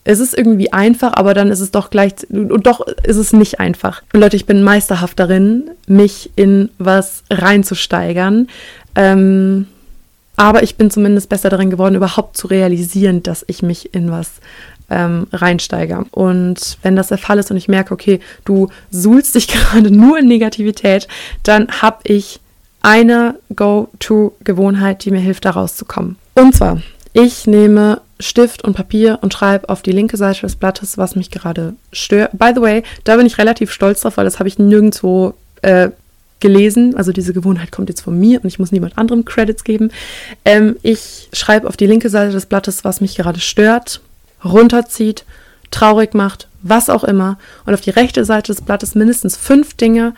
es 0.06 0.20
ist 0.20 0.38
irgendwie 0.38 0.72
einfach, 0.72 1.14
aber 1.14 1.34
dann 1.34 1.50
ist 1.50 1.60
es 1.60 1.72
doch 1.72 1.90
gleich, 1.90 2.12
und 2.30 2.66
doch 2.66 2.86
ist 3.02 3.16
es 3.16 3.32
nicht 3.32 3.58
einfach. 3.58 4.02
Leute, 4.12 4.36
ich 4.36 4.46
bin 4.46 4.62
meisterhaft 4.62 5.18
darin, 5.18 5.70
mich 5.88 6.30
in 6.36 6.70
was 6.78 7.24
reinzusteigern. 7.28 8.46
Ähm, 8.94 9.66
aber 10.36 10.62
ich 10.62 10.76
bin 10.76 10.90
zumindest 10.90 11.28
besser 11.28 11.48
darin 11.48 11.70
geworden, 11.70 11.96
überhaupt 11.96 12.36
zu 12.36 12.46
realisieren, 12.46 13.24
dass 13.24 13.44
ich 13.48 13.62
mich 13.62 13.94
in 13.94 14.10
was 14.10 14.34
ähm, 14.90 15.26
reinsteige. 15.32 16.04
Und 16.12 16.78
wenn 16.82 16.94
das 16.94 17.08
der 17.08 17.18
Fall 17.18 17.40
ist 17.40 17.50
und 17.50 17.56
ich 17.56 17.66
merke, 17.66 17.92
okay, 17.92 18.20
du 18.44 18.68
suhlst 18.92 19.34
dich 19.34 19.48
gerade 19.48 19.90
nur 19.90 20.18
in 20.18 20.28
Negativität, 20.28 21.08
dann 21.42 21.66
habe 21.82 21.98
ich 22.04 22.38
eine 22.80 23.34
Go-To-Gewohnheit, 23.56 25.04
die 25.04 25.10
mir 25.10 25.18
hilft, 25.18 25.46
da 25.46 25.50
rauszukommen. 25.50 26.14
Und 26.34 26.54
zwar, 26.54 26.80
ich 27.18 27.46
nehme 27.46 28.02
Stift 28.20 28.62
und 28.62 28.74
Papier 28.74 29.20
und 29.22 29.32
schreibe 29.32 29.70
auf 29.70 29.80
die 29.80 29.90
linke 29.90 30.18
Seite 30.18 30.42
des 30.42 30.56
Blattes, 30.56 30.98
was 30.98 31.16
mich 31.16 31.30
gerade 31.30 31.74
stört. 31.90 32.38
By 32.38 32.52
the 32.54 32.60
way, 32.60 32.82
da 33.04 33.16
bin 33.16 33.24
ich 33.24 33.38
relativ 33.38 33.70
stolz 33.72 34.02
drauf, 34.02 34.18
weil 34.18 34.26
das 34.26 34.38
habe 34.38 34.50
ich 34.50 34.58
nirgendwo 34.58 35.32
äh, 35.62 35.88
gelesen. 36.40 36.94
Also 36.94 37.12
diese 37.12 37.32
Gewohnheit 37.32 37.72
kommt 37.72 37.88
jetzt 37.88 38.02
von 38.02 38.20
mir 38.20 38.42
und 38.42 38.48
ich 38.48 38.58
muss 38.58 38.70
niemand 38.70 38.98
anderem 38.98 39.24
Credits 39.24 39.64
geben. 39.64 39.92
Ähm, 40.44 40.76
ich 40.82 41.30
schreibe 41.32 41.68
auf 41.68 41.78
die 41.78 41.86
linke 41.86 42.10
Seite 42.10 42.32
des 42.32 42.44
Blattes, 42.44 42.84
was 42.84 43.00
mich 43.00 43.16
gerade 43.16 43.40
stört, 43.40 44.02
runterzieht, 44.44 45.24
traurig 45.70 46.12
macht, 46.12 46.48
was 46.60 46.90
auch 46.90 47.02
immer. 47.02 47.38
Und 47.64 47.72
auf 47.72 47.80
die 47.80 47.90
rechte 47.90 48.26
Seite 48.26 48.52
des 48.52 48.60
Blattes 48.60 48.94
mindestens 48.94 49.38
fünf 49.38 49.72
Dinge, 49.72 50.14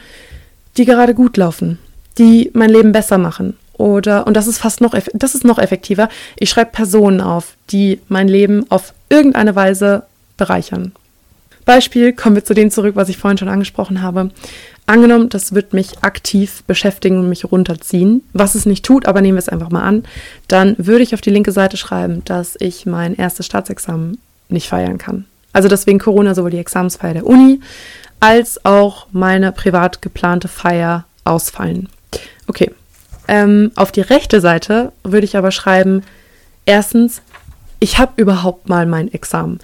die 0.76 0.85
gerade 0.85 1.14
gut 1.14 1.37
laufen, 1.37 1.78
die 2.19 2.50
mein 2.55 2.71
Leben 2.71 2.90
besser 2.90 3.19
machen 3.19 3.57
oder, 3.79 4.27
und 4.27 4.35
das 4.35 4.47
ist 4.47 4.59
fast 4.59 4.83
noch, 4.83 4.95
das 5.15 5.35
ist 5.35 5.45
noch 5.45 5.59
effektiver, 5.59 6.09
ich 6.37 6.51
schreibe 6.51 6.73
Personen 6.73 7.23
auf, 7.23 7.55
die 7.71 8.01
mein 8.09 8.29
Leben 8.29 8.67
auf 8.71 8.93
irgendeine 9.09 9.57
Weise 9.57 10.03
bereichern. 10.37 10.93
Beispiel, 11.65 12.13
kommen 12.13 12.35
wir 12.35 12.45
zu 12.45 12.55
dem 12.55 12.71
zurück, 12.71 12.97
was 12.97 13.09
ich 13.09 13.19
vorhin 13.19 13.39
schon 13.39 13.49
angesprochen 13.49 14.03
habe. 14.03 14.31
Angenommen, 14.87 15.29
das 15.29 15.55
wird 15.55 15.75
mich 15.75 16.03
aktiv 16.03 16.63
beschäftigen 16.67 17.19
und 17.19 17.29
mich 17.29 17.45
runterziehen, 17.45 18.23
was 18.33 18.55
es 18.55 18.65
nicht 18.65 18.87
tut, 18.87 19.07
aber 19.07 19.21
nehmen 19.21 19.37
wir 19.37 19.41
es 19.41 19.51
einfach 19.51 19.71
mal 19.71 19.83
an, 19.83 20.05
dann 20.49 20.75
würde 20.79 21.03
ich 21.03 21.13
auf 21.13 21.21
die 21.21 21.31
linke 21.31 21.53
Seite 21.53 21.77
schreiben, 21.77 22.23
dass 22.25 22.57
ich 22.59 22.87
mein 22.87 23.15
erstes 23.15 23.47
Staatsexamen 23.47 24.19
nicht 24.49 24.69
feiern 24.69 24.97
kann. 24.97 25.27
Also 25.53 25.69
deswegen 25.69 25.99
Corona 25.99 26.35
sowohl 26.35 26.51
die 26.51 26.59
Examensfeier 26.59 27.15
der 27.15 27.27
Uni 27.27 27.61
als 28.21 28.65
auch 28.65 29.07
meine 29.13 29.53
privat 29.53 30.01
geplante 30.01 30.49
Feier 30.49 31.05
ausfallen. 31.25 31.89
Okay, 32.47 32.73
ähm, 33.29 33.71
auf 33.77 33.93
die 33.93 34.01
rechte 34.01 34.41
Seite 34.41 34.93
würde 35.05 35.25
ich 35.25 35.37
aber 35.37 35.51
schreiben, 35.51 36.03
erstens, 36.67 37.23
ich 37.79 37.99
habe 37.99 38.13
überhaupt 38.17 38.69
mal 38.69 38.87
mein 38.87 39.13
Examen. 39.13 39.61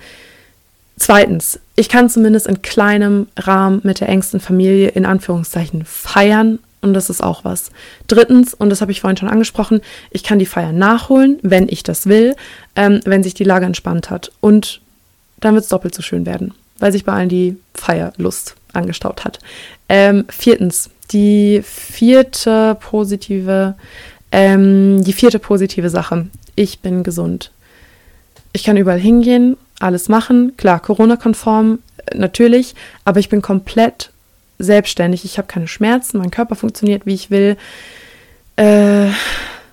Zweitens, 0.97 1.59
ich 1.75 1.89
kann 1.89 2.09
zumindest 2.09 2.47
in 2.47 2.63
kleinem 2.63 3.27
Rahmen 3.37 3.81
mit 3.83 4.01
der 4.01 4.09
engsten 4.09 4.39
Familie 4.39 4.89
in 4.89 5.07
Anführungszeichen 5.07 5.85
feiern 5.85 6.61
und 6.83 6.95
das 6.95 7.11
ist 7.11 7.23
auch 7.23 7.45
was. 7.45 7.71
Drittens, 8.07 8.53
und 8.55 8.69
das 8.69 8.81
habe 8.83 8.93
ich 8.93 9.01
vorhin 9.01 9.17
schon 9.17 9.31
angesprochen, 9.31 9.81
ich 10.11 10.23
kann 10.23 10.39
die 10.39 10.47
Feier 10.47 10.71
nachholen, 10.71 11.39
wenn 11.43 11.69
ich 11.69 11.83
das 11.83 12.07
will, 12.07 12.37
ähm, 12.77 13.01
wenn 13.07 13.23
sich 13.23 13.35
die 13.35 13.45
Lage 13.45 13.65
entspannt 13.65 14.11
hat. 14.11 14.31
Und 14.41 14.83
dann 15.41 15.55
wird 15.55 15.65
es 15.65 15.71
doppelt 15.71 15.95
so 15.95 16.03
schön 16.03 16.27
werden, 16.27 16.53
weil 16.79 16.93
sich 16.93 17.05
bei 17.05 17.15
allen 17.15 17.31
die 17.31 17.57
Feierlust 17.75 18.55
angestaut 18.75 19.25
hat. 19.25 19.39
Ähm, 19.89 20.27
viertens, 20.29 20.91
die 21.13 21.63
vierte 21.63 22.77
positive, 22.81 23.75
ähm, 24.33 25.05
die 25.05 25.13
vierte 25.13 25.39
positive 25.39 25.91
Sache. 25.91 26.27
Ich 26.57 26.81
bin 26.81 27.03
gesund. 27.03 27.51
Ich 28.53 28.65
kann 28.65 28.77
überall 28.77 29.01
hingehen, 29.01 29.57
alles 29.81 30.09
machen. 30.09 30.57
Klar, 30.57 30.81
Corona-konform 30.81 31.81
äh, 32.07 32.17
natürlich, 32.17 32.75
aber 33.05 33.21
ich 33.21 33.29
bin 33.29 33.43
komplett 33.43 34.11
selbstständig. 34.59 35.25
Ich 35.25 35.39
habe 35.39 35.49
keine 35.49 35.69
Schmerzen, 35.69 36.19
mein 36.19 36.31
Körper 36.31 36.55
funktioniert, 36.55 37.07
wie 37.07 37.15
ich 37.15 37.31
will. 37.31 37.57
Äh, 38.57 39.09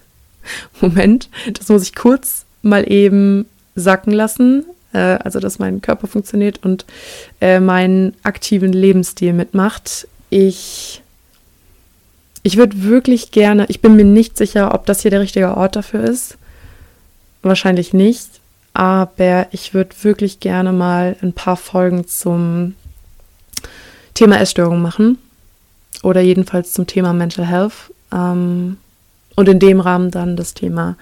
Moment, 0.81 1.29
das 1.53 1.69
muss 1.69 1.83
ich 1.83 1.95
kurz 1.95 2.45
mal 2.61 2.91
eben 2.91 3.45
sacken 3.75 4.11
lassen. 4.11 4.65
Äh, 4.93 4.97
also, 4.97 5.39
dass 5.39 5.59
mein 5.59 5.81
Körper 5.81 6.07
funktioniert 6.07 6.63
und 6.63 6.85
äh, 7.39 7.59
meinen 7.59 8.15
aktiven 8.23 8.73
Lebensstil 8.73 9.33
mitmacht. 9.33 10.07
Ich 10.29 11.01
ich 12.43 12.57
würde 12.57 12.83
wirklich 12.83 13.31
gerne, 13.31 13.65
ich 13.69 13.81
bin 13.81 13.95
mir 13.95 14.05
nicht 14.05 14.37
sicher, 14.37 14.73
ob 14.73 14.85
das 14.85 15.01
hier 15.01 15.11
der 15.11 15.19
richtige 15.19 15.55
Ort 15.55 15.75
dafür 15.75 16.03
ist. 16.03 16.37
Wahrscheinlich 17.41 17.93
nicht. 17.93 18.27
Aber 18.73 19.47
ich 19.51 19.73
würde 19.73 19.91
wirklich 20.01 20.39
gerne 20.39 20.71
mal 20.71 21.17
ein 21.21 21.33
paar 21.33 21.57
Folgen 21.57 22.07
zum 22.07 22.75
Thema 24.13 24.39
Essstörung 24.39 24.81
machen. 24.81 25.17
Oder 26.03 26.21
jedenfalls 26.21 26.73
zum 26.73 26.87
Thema 26.87 27.13
Mental 27.13 27.45
Health. 27.45 27.93
Ähm, 28.11 28.77
und 29.35 29.47
in 29.47 29.59
dem 29.59 29.79
Rahmen 29.79 30.11
dann 30.11 30.35
das 30.35 30.53
Thema 30.53 30.95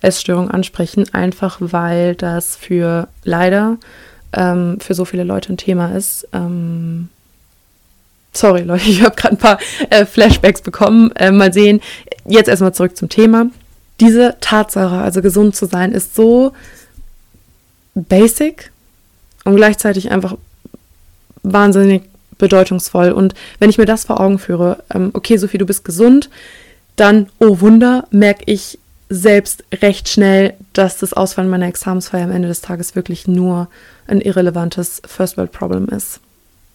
Essstörung 0.00 0.50
ansprechen. 0.50 1.12
Einfach 1.12 1.58
weil 1.60 2.14
das 2.14 2.56
für 2.56 3.08
leider 3.24 3.78
ähm, 4.32 4.78
für 4.80 4.94
so 4.94 5.04
viele 5.04 5.24
Leute 5.24 5.52
ein 5.52 5.58
Thema 5.58 5.94
ist. 5.94 6.28
Ähm, 6.32 7.08
Sorry, 8.32 8.62
Leute, 8.64 8.88
ich 8.88 9.02
habe 9.02 9.14
gerade 9.16 9.34
ein 9.34 9.38
paar 9.38 9.58
äh, 9.90 10.04
Flashbacks 10.04 10.62
bekommen. 10.62 11.10
Äh, 11.12 11.30
mal 11.30 11.52
sehen. 11.52 11.80
Jetzt 12.26 12.48
erstmal 12.48 12.74
zurück 12.74 12.96
zum 12.96 13.08
Thema. 13.08 13.46
Diese 14.00 14.36
Tatsache, 14.40 14.96
also 14.96 15.22
gesund 15.22 15.54
zu 15.54 15.66
sein, 15.66 15.92
ist 15.92 16.14
so 16.14 16.52
basic 17.94 18.72
und 19.44 19.56
gleichzeitig 19.56 20.10
einfach 20.10 20.36
wahnsinnig 21.42 22.02
bedeutungsvoll. 22.38 23.12
Und 23.12 23.34
wenn 23.58 23.70
ich 23.70 23.78
mir 23.78 23.84
das 23.84 24.04
vor 24.04 24.20
Augen 24.20 24.38
führe, 24.38 24.82
ähm, 24.92 25.10
okay, 25.12 25.36
Sophie, 25.36 25.58
du 25.58 25.66
bist 25.66 25.84
gesund, 25.84 26.30
dann, 26.96 27.28
oh 27.38 27.60
Wunder, 27.60 28.06
merke 28.10 28.44
ich 28.46 28.78
selbst 29.08 29.64
recht 29.82 30.08
schnell, 30.08 30.54
dass 30.72 30.98
das 30.98 31.12
Ausfallen 31.12 31.50
meiner 31.50 31.66
Examensfeier 31.66 32.24
am 32.24 32.32
Ende 32.32 32.48
des 32.48 32.62
Tages 32.62 32.96
wirklich 32.96 33.28
nur 33.28 33.68
ein 34.06 34.20
irrelevantes 34.20 35.02
First 35.06 35.36
World 35.36 35.52
Problem 35.52 35.88
ist. 35.88 36.20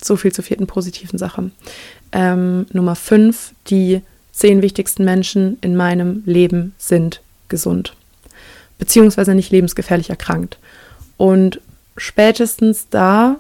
So 0.02 0.16
viel 0.16 0.32
zur 0.32 0.44
vierten 0.44 0.68
positiven 0.68 1.18
Sache. 1.18 1.52
Ähm, 2.12 2.66
Nummer 2.72 2.96
fünf, 2.96 3.54
die 3.68 4.02
zehn 4.32 4.62
wichtigsten 4.62 5.04
Menschen 5.04 5.58
in 5.62 5.76
meinem 5.76 6.22
Leben 6.26 6.76
sind 6.78 7.22
gesund, 7.50 7.96
beziehungsweise 8.78 9.34
nicht 9.34 9.52
lebensgefährlich 9.52 10.10
erkrankt. 10.10 10.60
Und 11.18 11.60
spätestens 11.98 12.88
da 12.90 13.38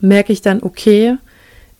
merke 0.00 0.32
ich 0.32 0.42
dann, 0.42 0.62
okay, 0.62 1.16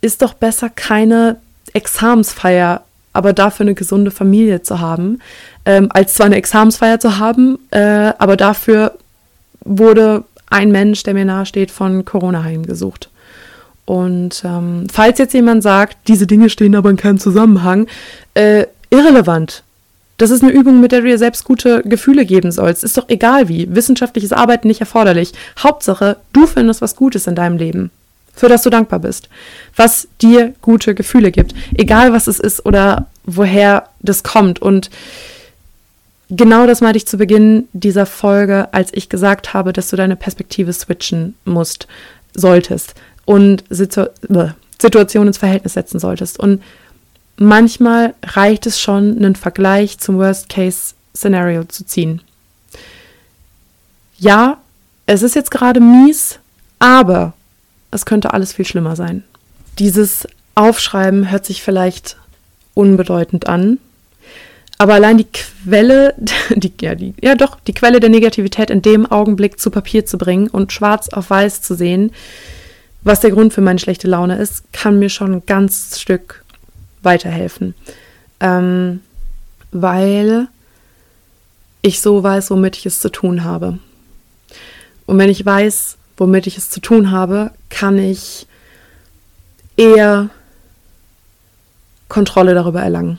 ist 0.01 0.23
doch 0.23 0.35
besser 0.35 0.69
keine 0.71 1.37
Examensfeier, 1.73 2.83
aber 3.13 3.33
dafür 3.33 3.65
eine 3.65 3.75
gesunde 3.75 4.11
Familie 4.11 4.63
zu 4.63 4.81
haben, 4.81 5.21
ähm, 5.65 5.89
als 5.91 6.15
zwar 6.15 6.27
eine 6.27 6.37
Examensfeier 6.37 7.01
zu 7.01 7.19
haben, 7.19 7.59
äh, 7.71 8.13
aber 8.19 8.37
dafür 8.37 8.99
wurde 9.61 10.25
ein 10.51 10.73
Mensch, 10.73 11.03
der 11.03 11.15
mir 11.15 11.25
nahesteht, 11.25 11.71
von 11.71 12.05
Corona 12.05 12.43
heimgesucht. 12.43 13.11
Und 13.89 14.43
ähm, 14.45 14.87
falls 14.93 15.19
jetzt 15.19 15.33
jemand 15.33 15.63
sagt, 15.63 15.97
diese 16.09 16.27
Dinge 16.27 16.51
stehen 16.51 16.77
aber 16.77 16.91
in 16.91 16.99
keinem 16.99 17.19
Zusammenhang, 17.19 17.87
äh, 18.35 18.67
irrelevant. 18.91 19.63
Das 20.19 20.31
ist 20.31 20.43
eine 20.43 20.53
Übung, 20.53 20.83
mit 20.83 20.93
der 20.93 21.01
du 21.01 21.07
dir 21.07 21.17
selbst 21.17 21.45
gute 21.45 21.83
Gefühle 21.85 22.27
geben 22.27 22.53
sollst. 22.53 22.85
Ist 22.85 22.99
doch 22.99 23.09
egal 23.09 23.49
wie. 23.49 23.75
Wissenschaftliches 23.75 24.35
Arbeiten 24.35 24.69
nicht 24.69 24.81
erforderlich. 24.81 25.33
Hauptsache, 25.59 26.19
du 26.35 26.47
findest 26.47 26.83
was 26.83 26.97
Gutes 26.97 27.27
in 27.27 27.35
deinem 27.35 27.57
Leben, 27.57 27.91
für 28.35 28.51
das 28.51 28.61
du 28.61 28.69
dankbar 28.69 28.99
bist. 28.99 29.31
Was 29.75 30.07
dir 30.21 30.53
gute 30.61 30.95
Gefühle 30.95 31.31
gibt. 31.31 31.55
Egal 31.75 32.13
was 32.13 32.27
es 32.27 32.39
ist 32.39 32.67
oder 32.67 33.07
woher 33.25 33.89
das 34.01 34.23
kommt. 34.23 34.61
Und 34.61 34.91
genau 36.29 36.67
das 36.67 36.83
meinte 36.83 36.99
ich 36.99 37.07
zu 37.07 37.17
Beginn 37.17 37.69
dieser 37.73 38.05
Folge, 38.05 38.69
als 38.73 38.91
ich 38.93 39.09
gesagt 39.09 39.55
habe, 39.55 39.73
dass 39.73 39.89
du 39.89 39.97
deine 39.97 40.17
Perspektive 40.17 40.75
switchen 40.75 41.37
musst, 41.47 41.89
solltest 42.35 42.95
und 43.29 43.63
Situ 43.69 44.07
Situationen 44.81 45.29
ins 45.29 45.39
Verhältnis 45.39 45.75
setzen 45.75 45.99
solltest. 45.99 46.39
Und 46.39 46.63
manchmal 47.37 48.15
reicht 48.23 48.65
es 48.65 48.81
schon, 48.81 49.19
einen 49.19 49.35
Vergleich 49.35 49.99
zum 49.99 50.17
Worst-Case-Szenario 50.17 51.65
zu 51.65 51.85
ziehen. 51.85 52.23
Ja, 54.19 54.59
es 55.05 55.23
ist 55.23 55.35
jetzt 55.35 55.51
gerade 55.51 55.81
mies, 55.81 56.39
aber 56.79 57.35
es 57.91 58.07
könnte 58.07 58.33
alles 58.33 58.55
viel 58.55 58.65
schlimmer 58.65 58.97
sein. 58.97 59.25
Dieses 59.79 60.27
Aufschreiben 60.55 61.31
hört 61.31 61.45
sich 61.45 61.63
vielleicht 61.63 62.17
unbedeutend 62.73 63.47
an, 63.47 63.79
aber 64.79 64.95
allein 64.95 65.19
die 65.19 65.27
Quelle, 65.27 66.15
die, 66.51 66.73
ja, 66.81 66.95
die, 66.95 67.13
ja 67.21 67.35
doch, 67.35 67.59
die 67.61 67.75
Quelle 67.75 68.01
der 68.01 68.11
Negativität 68.11 68.71
in 68.71 68.81
dem 68.81 69.05
Augenblick 69.05 69.61
zu 69.61 69.71
Papier 69.71 70.07
zu 70.07 70.17
bringen 70.17 70.49
und 70.49 70.73
schwarz 70.73 71.09
auf 71.11 71.29
weiß 71.29 71.61
zu 71.61 71.75
sehen, 71.75 72.13
was 73.03 73.21
der 73.21 73.31
Grund 73.31 73.53
für 73.53 73.61
meine 73.61 73.79
schlechte 73.79 74.09
Laune 74.09 74.37
ist, 74.37 74.73
kann 74.73 74.99
mir 74.99 75.09
schon 75.09 75.35
ein 75.35 75.47
ganz 75.47 76.01
Stück 76.01 76.45
weiterhelfen. 77.03 77.75
Ähm, 78.41 79.01
weil 79.71 80.49
ich 81.83 82.01
so 82.01 82.23
weiß, 82.23 82.51
womit 82.51 82.77
ich 82.77 82.87
es 82.87 83.01
zu 83.01 83.11
tun 83.11 83.45
habe. 83.45 83.79
Und 85.07 85.19
wenn 85.19 85.31
ich 85.31 85.45
weiß, 85.45 85.97
womit 86.17 86.47
ich 86.47 86.59
es 86.59 86.71
zu 86.71 86.81
tun 86.81 87.11
habe, 87.11 87.53
kann 87.71 87.99
ich 87.99 88.47
eher 89.77 90.31
Kontrolle 92.09 92.55
darüber 92.55 92.83
erlangen. 92.83 93.19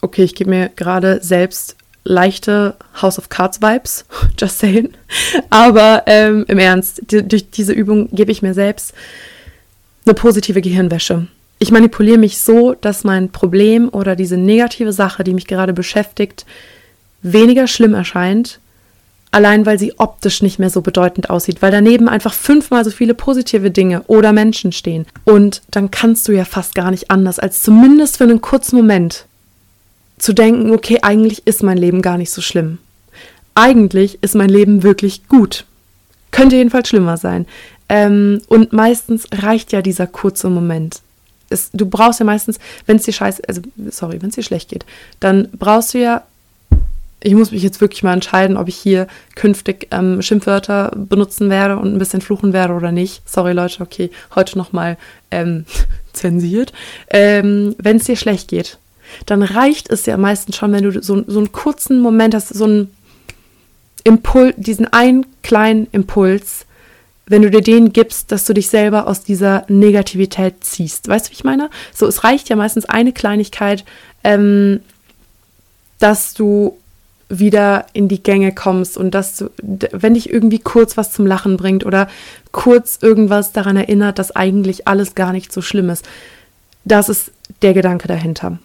Okay, 0.00 0.22
ich 0.22 0.34
gebe 0.34 0.50
mir 0.50 0.68
gerade 0.68 1.22
selbst 1.22 1.76
leichte 2.04 2.76
House 3.00 3.18
of 3.18 3.28
Cards 3.28 3.60
Vibes, 3.60 4.04
just 4.38 4.58
saying. 4.58 4.90
Aber 5.50 6.04
ähm, 6.06 6.44
im 6.48 6.58
Ernst, 6.58 7.02
die, 7.10 7.26
durch 7.26 7.50
diese 7.50 7.72
Übung 7.72 8.08
gebe 8.12 8.30
ich 8.30 8.42
mir 8.42 8.54
selbst 8.54 8.94
eine 10.06 10.14
positive 10.14 10.60
Gehirnwäsche 10.60 11.26
ich 11.58 11.70
manipuliere 11.70 12.18
mich 12.18 12.38
so, 12.38 12.74
dass 12.74 13.04
mein 13.04 13.30
Problem 13.30 13.88
oder 13.88 14.16
diese 14.16 14.36
negative 14.36 14.92
Sache, 14.92 15.24
die 15.24 15.34
mich 15.34 15.46
gerade 15.46 15.72
beschäftigt, 15.72 16.44
weniger 17.22 17.66
schlimm 17.66 17.94
erscheint, 17.94 18.60
allein 19.30 19.64
weil 19.64 19.78
sie 19.78 19.98
optisch 19.98 20.42
nicht 20.42 20.58
mehr 20.58 20.70
so 20.70 20.82
bedeutend 20.82 21.30
aussieht, 21.30 21.62
weil 21.62 21.70
daneben 21.70 22.08
einfach 22.08 22.34
fünfmal 22.34 22.84
so 22.84 22.90
viele 22.90 23.14
positive 23.14 23.70
Dinge 23.70 24.02
oder 24.08 24.32
Menschen 24.32 24.72
stehen. 24.72 25.06
Und 25.24 25.62
dann 25.70 25.90
kannst 25.90 26.28
du 26.28 26.32
ja 26.32 26.44
fast 26.44 26.74
gar 26.74 26.90
nicht 26.90 27.10
anders, 27.10 27.38
als 27.38 27.62
zumindest 27.62 28.18
für 28.18 28.24
einen 28.24 28.40
kurzen 28.40 28.76
Moment 28.76 29.26
zu 30.24 30.32
denken, 30.32 30.70
okay, 30.70 30.98
eigentlich 31.02 31.46
ist 31.46 31.62
mein 31.62 31.78
Leben 31.78 32.02
gar 32.02 32.18
nicht 32.18 32.30
so 32.30 32.40
schlimm. 32.40 32.78
Eigentlich 33.54 34.18
ist 34.22 34.34
mein 34.34 34.48
Leben 34.48 34.82
wirklich 34.82 35.28
gut. 35.28 35.64
Könnte 36.30 36.56
jedenfalls 36.56 36.88
schlimmer 36.88 37.16
sein. 37.16 37.46
Ähm, 37.88 38.40
und 38.48 38.72
meistens 38.72 39.26
reicht 39.32 39.72
ja 39.72 39.82
dieser 39.82 40.06
kurze 40.06 40.50
Moment 40.50 41.02
es, 41.50 41.70
du 41.72 41.86
brauchst 41.86 42.20
ja 42.20 42.26
meistens, 42.26 42.58
wenn 42.86 42.96
es 42.96 43.04
dir 43.04 43.12
scheiße, 43.12 43.42
also 43.48 43.62
sorry, 43.90 44.20
wenn 44.20 44.28
es 44.28 44.34
dir 44.34 44.42
schlecht 44.42 44.68
geht, 44.68 44.84
dann 45.20 45.48
brauchst 45.52 45.94
du 45.94 45.98
ja, 45.98 46.24
ich 47.20 47.34
muss 47.34 47.52
mich 47.52 47.62
jetzt 47.62 47.80
wirklich 47.80 48.02
mal 48.02 48.12
entscheiden, 48.12 48.58
ob 48.58 48.68
ich 48.68 48.76
hier 48.76 49.06
künftig 49.34 49.88
ähm, 49.92 50.20
Schimpfwörter 50.20 50.92
benutzen 50.94 51.48
werde 51.48 51.78
und 51.78 51.94
ein 51.94 51.98
bisschen 51.98 52.20
fluchen 52.20 52.52
werde 52.52 52.74
oder 52.74 52.92
nicht. 52.92 53.22
Sorry 53.26 53.54
Leute, 53.54 53.82
okay, 53.82 54.10
heute 54.34 54.58
nochmal 54.58 54.98
ähm, 55.30 55.64
zensiert. 56.12 56.74
Ähm, 57.08 57.74
wenn 57.78 57.96
es 57.96 58.04
dir 58.04 58.16
schlecht 58.16 58.48
geht, 58.48 58.78
dann 59.26 59.42
reicht 59.42 59.90
es 59.90 60.06
ja 60.06 60.16
meistens 60.16 60.56
schon, 60.56 60.72
wenn 60.72 60.84
du 60.84 61.02
so, 61.02 61.24
so 61.26 61.38
einen 61.38 61.52
kurzen 61.52 62.00
Moment 62.00 62.34
hast, 62.34 62.48
so 62.48 62.64
einen 62.64 62.90
Impuls, 64.04 64.54
diesen 64.56 64.92
einen 64.92 65.26
kleinen 65.42 65.88
Impuls, 65.92 66.66
wenn 67.26 67.42
du 67.42 67.50
dir 67.50 67.62
den 67.62 67.92
gibst, 67.92 68.32
dass 68.32 68.44
du 68.44 68.52
dich 68.52 68.68
selber 68.68 69.06
aus 69.06 69.24
dieser 69.24 69.64
Negativität 69.68 70.62
ziehst. 70.62 71.08
Weißt 71.08 71.26
du, 71.26 71.30
wie 71.30 71.34
ich 71.34 71.44
meine? 71.44 71.70
So, 71.94 72.06
es 72.06 72.22
reicht 72.22 72.48
ja 72.50 72.56
meistens 72.56 72.84
eine 72.84 73.12
Kleinigkeit, 73.12 73.84
ähm, 74.22 74.80
dass 75.98 76.34
du 76.34 76.76
wieder 77.30 77.86
in 77.94 78.08
die 78.08 78.22
Gänge 78.22 78.52
kommst 78.54 78.98
und 78.98 79.12
dass 79.12 79.38
du, 79.38 79.50
wenn 79.62 80.14
dich 80.14 80.30
irgendwie 80.30 80.58
kurz 80.58 80.96
was 80.96 81.12
zum 81.12 81.26
Lachen 81.26 81.56
bringt 81.56 81.86
oder 81.86 82.08
kurz 82.52 82.98
irgendwas 83.00 83.52
daran 83.52 83.76
erinnert, 83.76 84.18
dass 84.18 84.36
eigentlich 84.36 84.86
alles 84.86 85.14
gar 85.14 85.32
nicht 85.32 85.52
so 85.52 85.62
schlimm 85.62 85.88
ist. 85.88 86.06
Das 86.84 87.08
ist 87.08 87.32
der 87.62 87.72
Gedanke 87.72 88.08
dahinter. 88.08 88.58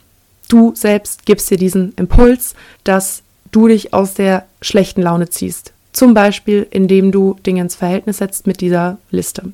Du 0.49 0.73
selbst 0.75 1.25
gibst 1.25 1.49
dir 1.49 1.57
diesen 1.57 1.93
Impuls, 1.95 2.55
dass 2.83 3.23
du 3.51 3.69
dich 3.69 3.93
aus 3.93 4.15
der 4.15 4.45
schlechten 4.61 5.01
Laune 5.01 5.29
ziehst. 5.29 5.71
Zum 5.93 6.13
Beispiel, 6.13 6.67
indem 6.69 7.11
du 7.11 7.35
Dinge 7.45 7.61
ins 7.61 7.75
Verhältnis 7.75 8.17
setzt 8.17 8.45
mit 8.47 8.59
dieser 8.59 8.97
Liste. 9.11 9.53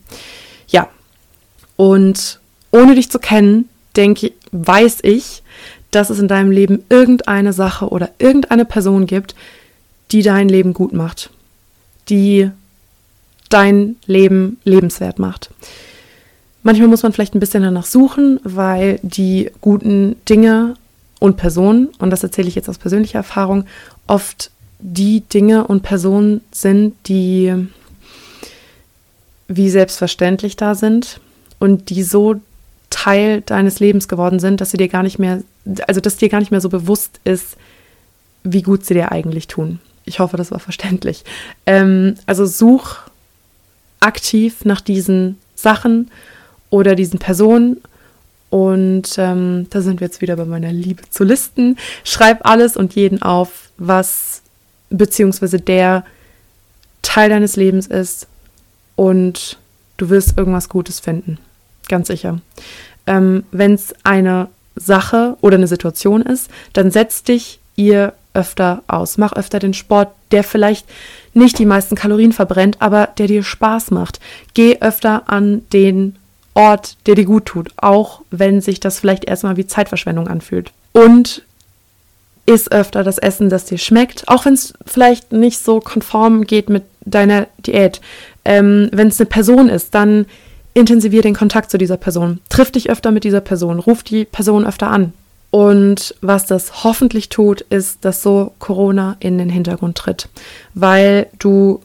Ja. 0.68 0.90
Und 1.76 2.40
ohne 2.72 2.96
dich 2.96 3.12
zu 3.12 3.20
kennen, 3.20 3.70
denke, 3.96 4.32
weiß 4.52 5.00
ich, 5.04 5.44
dass 5.92 6.10
es 6.10 6.20
in 6.20 6.28
deinem 6.28 6.52
Leben 6.52 6.84
irgendeine 6.90 7.54
Sache 7.54 7.88
oder 7.90 8.10
irgendeine 8.18 8.66
Person 8.66 9.06
gibt, 9.06 9.36
die 10.12 10.22
dein 10.22 10.50
Leben 10.50 10.74
gut 10.74 10.94
macht, 10.94 11.30
die 12.10 12.50
dein 13.50 13.96
Leben 14.06 14.58
lebenswert 14.64 15.20
macht. 15.20 15.50
Manchmal 16.64 16.88
muss 16.88 17.04
man 17.04 17.14
vielleicht 17.14 17.36
ein 17.36 17.40
bisschen 17.40 17.64
danach 17.64 17.86
suchen, 17.86 18.40
weil 18.44 19.00
die 19.04 19.52
guten 19.62 20.16
Dinge 20.28 20.76
und 21.26 21.38
Personen, 21.38 21.90
und 21.98 22.12
das 22.12 22.24
erzähle 22.24 22.48
ich 22.48 22.56
jetzt 22.56 22.70
aus 22.70 22.78
persönlicher 22.78 23.18
Erfahrung, 23.18 23.66
oft 24.06 24.52
die 24.80 25.22
Dinge 25.22 25.66
und 25.66 25.82
Personen 25.82 26.42
sind, 26.52 26.94
die 27.08 27.68
wie 29.48 29.70
selbstverständlich 29.70 30.56
da 30.56 30.76
sind 30.76 31.20
und 31.60 31.90
die 31.90 32.04
so 32.04 32.36
Teil 32.92 33.42
deines 33.42 33.80
Lebens 33.80 34.08
geworden 34.08 34.40
sind, 34.40 34.62
dass 34.62 34.70
sie 34.70 34.78
dir 34.78 34.88
gar 34.88 35.02
nicht 35.02 35.18
mehr, 35.18 35.42
also 35.88 36.00
dass 36.00 36.18
dir 36.18 36.30
gar 36.30 36.40
nicht 36.40 36.52
mehr 36.52 36.62
so 36.62 36.70
bewusst 36.70 37.20
ist, 37.24 37.58
wie 38.44 38.62
gut 38.62 38.86
sie 38.86 38.94
dir 38.94 39.12
eigentlich 39.12 39.48
tun. 39.48 39.80
Ich 40.06 40.20
hoffe, 40.20 40.38
das 40.38 40.52
war 40.52 40.60
verständlich. 40.60 41.24
Ähm, 41.66 42.16
also 42.28 42.46
such 42.46 42.98
aktiv 44.00 44.64
nach 44.64 44.82
diesen 44.82 45.40
Sachen 45.56 46.12
oder 46.70 46.94
diesen 46.94 47.18
Personen 47.18 47.82
und 48.50 49.18
ähm, 49.18 49.68
da 49.70 49.82
sind 49.82 50.00
wir 50.00 50.08
jetzt 50.08 50.22
wieder 50.22 50.36
bei 50.36 50.46
meiner 50.46 50.72
Liebe 50.72 51.04
zu 51.10 51.24
Listen. 51.24 51.78
Schreib 52.04 52.46
alles 52.46 52.78
und 52.78 52.96
jeden 52.96 53.22
auf, 53.22 53.70
was 53.78 54.42
beziehungsweise 54.90 55.60
der 55.60 56.06
Teil 57.02 57.30
deines 57.30 57.56
Lebens 57.56 57.88
ist 57.88 58.28
und 58.96 59.58
du 59.98 60.10
wirst 60.10 60.38
irgendwas 60.38 60.70
Gutes 60.70 61.00
finden. 61.00 61.38
Ganz 61.88 62.08
sicher. 62.08 62.40
Ähm, 63.08 63.44
Wenn 63.52 63.74
es 63.74 63.94
eine 64.04 64.48
Sache 64.76 65.38
oder 65.42 65.58
eine 65.58 65.68
Situation 65.68 66.22
ist, 66.22 66.50
dann 66.74 66.92
setz 66.92 67.24
dich 67.24 67.60
ihr 67.76 68.14
öfter 68.34 68.84
aus. 68.88 69.18
Mach 69.18 69.34
öfter 69.34 69.60
den 69.60 69.74
Sport, 69.74 70.10
der 70.32 70.44
vielleicht 70.44 70.86
nicht 71.34 71.58
die 71.60 71.66
meisten 71.66 71.96
Kalorien 71.96 72.34
verbrennt, 72.34 72.78
aber 72.82 73.10
der 73.18 73.28
dir 73.28 73.44
Spaß 73.44 73.92
macht. 73.92 74.20
Geh 74.54 74.80
öfter 74.82 75.30
an 75.30 75.64
den 75.72 76.16
Ort, 76.56 76.98
der 77.06 77.16
dir 77.16 77.26
gut 77.26 77.46
tut, 77.46 77.72
auch 77.78 78.22
wenn 78.32 78.62
sich 78.62 78.80
das 78.80 79.00
vielleicht 79.00 79.26
erstmal 79.26 79.58
wie 79.58 79.68
Zeitverschwendung 79.68 80.28
anfühlt. 80.28 80.72
Und 80.94 81.44
Iss 82.46 82.72
öfter 82.72 83.04
das 83.04 83.18
Essen, 83.18 83.50
das 83.50 83.66
dir 83.66 83.78
schmeckt, 83.78 84.28
auch 84.28 84.46
wenn 84.46 84.54
es 84.54 84.74
vielleicht 84.86 85.32
nicht 85.32 85.60
so 85.60 85.80
konform 85.80 86.46
geht 86.46 86.70
mit 86.70 86.84
deiner 87.02 87.48
Diät. 87.58 88.02
Ähm, 88.46 88.90
wenn 88.92 89.10
es 89.10 89.20
eine 89.20 89.28
Person 89.28 89.68
ist, 89.68 89.94
dann 89.96 90.26
intensivier 90.74 91.22
den 91.22 91.36
Kontakt 91.36 91.72
zu 91.72 91.78
dieser 91.78 91.98
Person. 91.98 92.40
Triff 92.50 92.72
dich 92.72 92.90
öfter 92.90 93.12
mit 93.12 93.24
dieser 93.24 93.42
Person, 93.42 93.80
ruf 93.80 94.04
die 94.04 94.26
Person 94.26 94.66
öfter 94.66 94.90
an. 94.90 95.14
Und 95.50 96.16
was 96.22 96.46
das 96.46 96.84
hoffentlich 96.84 97.30
tut, 97.30 97.62
ist, 97.62 98.04
dass 98.04 98.22
so 98.22 98.52
Corona 98.60 99.16
in 99.20 99.38
den 99.38 99.50
Hintergrund 99.50 99.98
tritt, 99.98 100.28
weil 100.74 101.28
du 101.40 101.80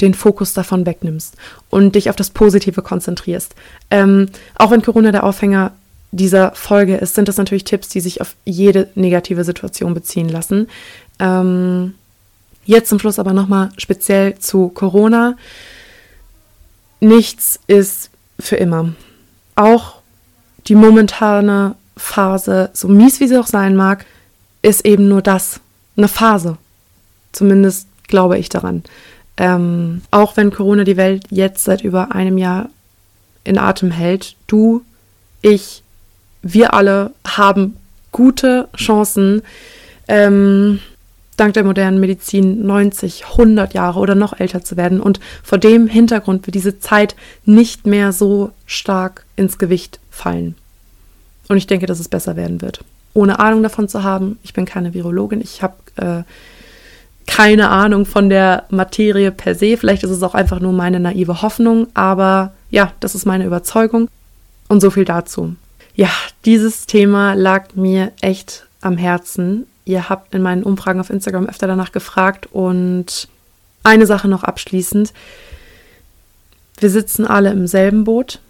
den 0.00 0.14
Fokus 0.14 0.54
davon 0.54 0.86
wegnimmst 0.86 1.36
und 1.70 1.94
dich 1.94 2.10
auf 2.10 2.16
das 2.16 2.30
Positive 2.30 2.82
konzentrierst. 2.82 3.54
Ähm, 3.90 4.28
auch 4.56 4.70
wenn 4.70 4.82
Corona 4.82 5.12
der 5.12 5.24
Aufhänger 5.24 5.72
dieser 6.10 6.52
Folge 6.52 6.96
ist, 6.96 7.14
sind 7.14 7.28
das 7.28 7.38
natürlich 7.38 7.64
Tipps, 7.64 7.88
die 7.88 8.00
sich 8.00 8.20
auf 8.20 8.36
jede 8.44 8.88
negative 8.94 9.44
Situation 9.44 9.94
beziehen 9.94 10.28
lassen. 10.28 10.68
Ähm, 11.18 11.94
jetzt 12.64 12.90
zum 12.90 12.98
Schluss 12.98 13.18
aber 13.18 13.32
nochmal 13.32 13.70
speziell 13.78 14.38
zu 14.38 14.68
Corona. 14.68 15.36
Nichts 17.00 17.58
ist 17.66 18.10
für 18.38 18.56
immer. 18.56 18.92
Auch 19.54 19.96
die 20.66 20.74
momentane 20.74 21.74
Phase, 21.96 22.70
so 22.72 22.88
mies 22.88 23.20
wie 23.20 23.28
sie 23.28 23.38
auch 23.38 23.46
sein 23.46 23.74
mag, 23.74 24.04
ist 24.62 24.84
eben 24.84 25.08
nur 25.08 25.22
das, 25.22 25.60
eine 25.96 26.08
Phase. 26.08 26.56
Zumindest 27.32 27.88
glaube 28.06 28.38
ich 28.38 28.48
daran. 28.48 28.84
Ähm, 29.36 30.02
auch 30.10 30.36
wenn 30.36 30.52
Corona 30.52 30.84
die 30.84 30.96
Welt 30.96 31.24
jetzt 31.30 31.64
seit 31.64 31.82
über 31.82 32.14
einem 32.14 32.38
Jahr 32.38 32.68
in 33.44 33.58
Atem 33.58 33.90
hält, 33.90 34.36
du, 34.46 34.82
ich, 35.40 35.82
wir 36.42 36.74
alle 36.74 37.12
haben 37.26 37.76
gute 38.12 38.68
Chancen, 38.76 39.42
ähm, 40.06 40.80
dank 41.36 41.54
der 41.54 41.64
modernen 41.64 41.98
Medizin 41.98 42.66
90, 42.66 43.24
100 43.32 43.74
Jahre 43.74 43.98
oder 43.98 44.14
noch 44.14 44.38
älter 44.38 44.62
zu 44.62 44.76
werden. 44.76 45.00
Und 45.00 45.18
vor 45.42 45.58
dem 45.58 45.88
Hintergrund 45.88 46.46
wird 46.46 46.54
diese 46.54 46.78
Zeit 46.78 47.16
nicht 47.44 47.86
mehr 47.86 48.12
so 48.12 48.52
stark 48.66 49.24
ins 49.36 49.58
Gewicht 49.58 49.98
fallen. 50.10 50.54
Und 51.48 51.56
ich 51.56 51.66
denke, 51.66 51.86
dass 51.86 52.00
es 52.00 52.08
besser 52.08 52.36
werden 52.36 52.62
wird. 52.62 52.84
Ohne 53.14 53.40
Ahnung 53.40 53.62
davon 53.62 53.88
zu 53.88 54.02
haben, 54.02 54.38
ich 54.42 54.52
bin 54.52 54.64
keine 54.64 54.94
Virologin, 54.94 55.40
ich 55.40 55.62
habe 55.62 55.74
äh, 55.96 56.22
keine 57.26 57.70
Ahnung 57.70 58.06
von 58.06 58.28
der 58.28 58.64
Materie 58.70 59.30
per 59.30 59.54
se. 59.54 59.76
Vielleicht 59.76 60.02
ist 60.02 60.10
es 60.10 60.22
auch 60.22 60.34
einfach 60.34 60.60
nur 60.60 60.72
meine 60.72 61.00
naive 61.00 61.42
Hoffnung, 61.42 61.86
aber 61.94 62.52
ja, 62.70 62.92
das 63.00 63.14
ist 63.14 63.26
meine 63.26 63.44
Überzeugung. 63.44 64.08
Und 64.68 64.80
so 64.80 64.90
viel 64.90 65.04
dazu. 65.04 65.54
Ja, 65.94 66.08
dieses 66.44 66.86
Thema 66.86 67.34
lag 67.34 67.74
mir 67.74 68.12
echt 68.20 68.66
am 68.80 68.96
Herzen. 68.96 69.66
Ihr 69.84 70.08
habt 70.08 70.34
in 70.34 70.42
meinen 70.42 70.62
Umfragen 70.62 71.00
auf 71.00 71.10
Instagram 71.10 71.46
öfter 71.46 71.66
danach 71.66 71.92
gefragt 71.92 72.48
und 72.50 73.28
eine 73.82 74.06
Sache 74.06 74.28
noch 74.28 74.44
abschließend. 74.44 75.12
Wir 76.78 76.90
sitzen 76.90 77.26
alle 77.26 77.50
im 77.50 77.66
selben 77.66 78.04
Boot 78.04 78.40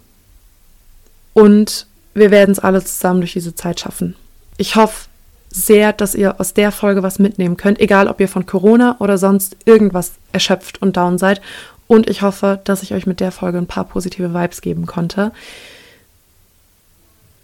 und 1.33 1.87
wir 2.13 2.31
werden 2.31 2.51
es 2.51 2.59
alle 2.59 2.83
zusammen 2.83 3.21
durch 3.21 3.33
diese 3.33 3.55
Zeit 3.55 3.79
schaffen. 3.79 4.15
Ich 4.57 4.75
hoffe 4.75 5.07
sehr, 5.53 5.93
dass 5.93 6.15
ihr 6.15 6.39
aus 6.39 6.53
der 6.53 6.71
Folge 6.71 7.03
was 7.03 7.19
mitnehmen 7.19 7.57
könnt, 7.57 7.79
egal 7.79 8.07
ob 8.07 8.19
ihr 8.19 8.27
von 8.27 8.45
Corona 8.45 8.97
oder 8.99 9.17
sonst 9.17 9.55
irgendwas 9.65 10.13
erschöpft 10.31 10.81
und 10.81 10.97
down 10.97 11.17
seid. 11.17 11.41
Und 11.87 12.09
ich 12.09 12.23
hoffe, 12.23 12.59
dass 12.63 12.81
ich 12.81 12.93
euch 12.93 13.05
mit 13.05 13.19
der 13.19 13.31
Folge 13.31 13.59
ein 13.59 13.67
paar 13.67 13.83
positive 13.83 14.33
Vibes 14.33 14.61
geben 14.61 14.87
konnte. 14.87 15.31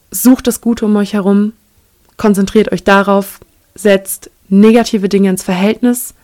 Sucht 0.09 0.47
das 0.47 0.59
Gute 0.59 0.85
um 0.85 0.95
euch 0.95 1.13
herum, 1.13 1.53
konzentriert 2.17 2.71
euch 2.71 2.83
darauf, 2.83 3.39
setzt 3.75 4.31
negative 4.47 5.07
Dinge 5.07 5.29
ins 5.29 5.43
Verhältnis 5.43 6.15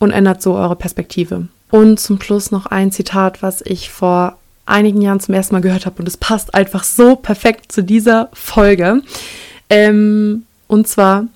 und 0.00 0.10
ändert 0.10 0.42
so 0.42 0.54
eure 0.54 0.74
Perspektive. 0.74 1.46
Und 1.70 2.00
zum 2.00 2.20
Schluss 2.20 2.50
noch 2.50 2.66
ein 2.66 2.90
Zitat, 2.90 3.40
was 3.40 3.62
ich 3.62 3.90
vor 3.90 4.36
einigen 4.66 5.00
Jahren 5.00 5.20
zum 5.20 5.34
ersten 5.34 5.54
Mal 5.54 5.60
gehört 5.60 5.86
habe 5.86 6.00
und 6.00 6.08
es 6.08 6.16
passt 6.16 6.54
einfach 6.54 6.82
so 6.82 7.14
perfekt 7.14 7.70
zu 7.70 7.84
dieser 7.84 8.30
Folge. 8.32 9.02
Ähm, 9.70 10.44
und 10.72 10.88
zwar 10.88 11.26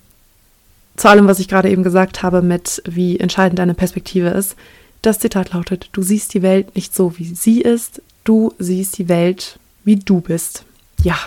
zu 0.97 1.11
allem, 1.11 1.27
was 1.27 1.41
ich 1.41 1.49
gerade 1.49 1.69
eben 1.69 1.83
gesagt 1.83 2.23
habe, 2.23 2.41
mit 2.41 2.83
wie 2.87 3.21
entscheidend 3.21 3.59
deine 3.59 3.75
Perspektive 3.75 4.29
ist. 4.29 4.57
Das 5.03 5.19
Zitat 5.19 5.53
lautet, 5.53 5.91
du 5.93 6.01
siehst 6.01 6.33
die 6.33 6.41
Welt 6.41 6.75
nicht 6.75 6.95
so, 6.95 7.19
wie 7.19 7.27
sie 7.27 7.61
ist, 7.61 8.01
du 8.25 8.55
siehst 8.59 8.97
die 8.97 9.11
Welt, 9.11 9.59
wie 9.85 9.97
du 9.97 10.23
bist. 10.23 10.65
Ja, 11.03 11.19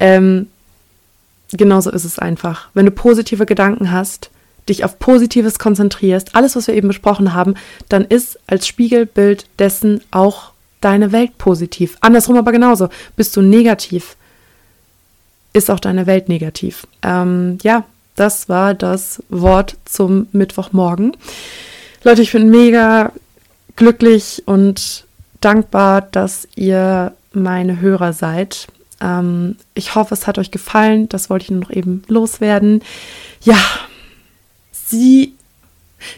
ähm, 0.00 0.48
genauso 1.52 1.92
ist 1.92 2.04
es 2.04 2.18
einfach. 2.18 2.70
Wenn 2.74 2.86
du 2.86 2.90
positive 2.90 3.46
Gedanken 3.46 3.92
hast, 3.92 4.30
dich 4.68 4.82
auf 4.82 4.98
Positives 4.98 5.60
konzentrierst, 5.60 6.34
alles, 6.34 6.56
was 6.56 6.66
wir 6.66 6.74
eben 6.74 6.88
besprochen 6.88 7.34
haben, 7.34 7.54
dann 7.88 8.04
ist 8.04 8.40
als 8.48 8.66
Spiegelbild 8.66 9.46
dessen 9.60 10.00
auch 10.10 10.50
deine 10.80 11.12
Welt 11.12 11.38
positiv. 11.38 11.98
Andersrum 12.00 12.36
aber 12.36 12.50
genauso. 12.50 12.88
Bist 13.14 13.36
du 13.36 13.42
negativ, 13.42 14.16
ist 15.58 15.70
auch 15.70 15.80
deine 15.80 16.06
Welt 16.06 16.28
negativ. 16.28 16.86
Ähm, 17.02 17.58
ja, 17.62 17.84
das 18.16 18.48
war 18.48 18.74
das 18.74 19.22
Wort 19.28 19.76
zum 19.84 20.28
Mittwochmorgen. 20.32 21.16
Leute, 22.04 22.22
ich 22.22 22.32
bin 22.32 22.50
mega 22.50 23.12
glücklich 23.76 24.42
und 24.46 25.04
dankbar, 25.40 26.02
dass 26.02 26.48
ihr 26.56 27.14
meine 27.32 27.80
Hörer 27.80 28.12
seid. 28.12 28.68
Ähm, 29.00 29.56
ich 29.74 29.94
hoffe, 29.94 30.14
es 30.14 30.26
hat 30.26 30.38
euch 30.38 30.50
gefallen. 30.50 31.08
Das 31.08 31.30
wollte 31.30 31.44
ich 31.44 31.50
nur 31.50 31.60
noch 31.60 31.70
eben 31.70 32.02
loswerden. 32.08 32.82
Ja, 33.42 33.58
sie, 34.72 35.34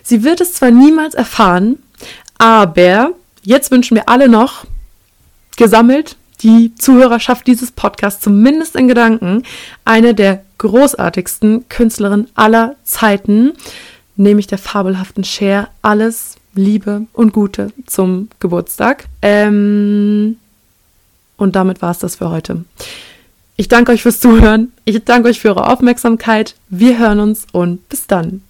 sie 0.02 0.22
wird 0.22 0.40
es 0.40 0.54
zwar 0.54 0.70
niemals 0.70 1.14
erfahren, 1.14 1.78
aber 2.38 3.12
jetzt 3.42 3.70
wünschen 3.70 3.96
wir 3.96 4.08
alle 4.08 4.28
noch 4.28 4.64
gesammelt 5.56 6.16
die 6.42 6.74
Zuhörerschaft 6.74 7.46
dieses 7.46 7.72
Podcasts 7.72 8.22
zumindest 8.22 8.76
in 8.76 8.88
Gedanken 8.88 9.42
eine 9.84 10.14
der 10.14 10.42
großartigsten 10.58 11.68
Künstlerinnen 11.68 12.28
aller 12.34 12.76
Zeiten, 12.84 13.52
nämlich 14.16 14.46
der 14.46 14.58
fabelhaften 14.58 15.24
Cher. 15.24 15.68
Alles 15.82 16.36
Liebe 16.54 17.06
und 17.12 17.32
Gute 17.32 17.72
zum 17.86 18.28
Geburtstag. 18.40 19.06
Ähm, 19.22 20.36
und 21.36 21.56
damit 21.56 21.80
war 21.80 21.92
es 21.92 21.98
das 21.98 22.16
für 22.16 22.30
heute. 22.30 22.64
Ich 23.56 23.68
danke 23.68 23.92
euch 23.92 24.02
fürs 24.02 24.20
Zuhören. 24.20 24.72
Ich 24.84 25.04
danke 25.04 25.28
euch 25.28 25.40
für 25.40 25.48
eure 25.48 25.68
Aufmerksamkeit. 25.68 26.56
Wir 26.68 26.98
hören 26.98 27.20
uns 27.20 27.46
und 27.52 27.88
bis 27.88 28.06
dann. 28.06 28.42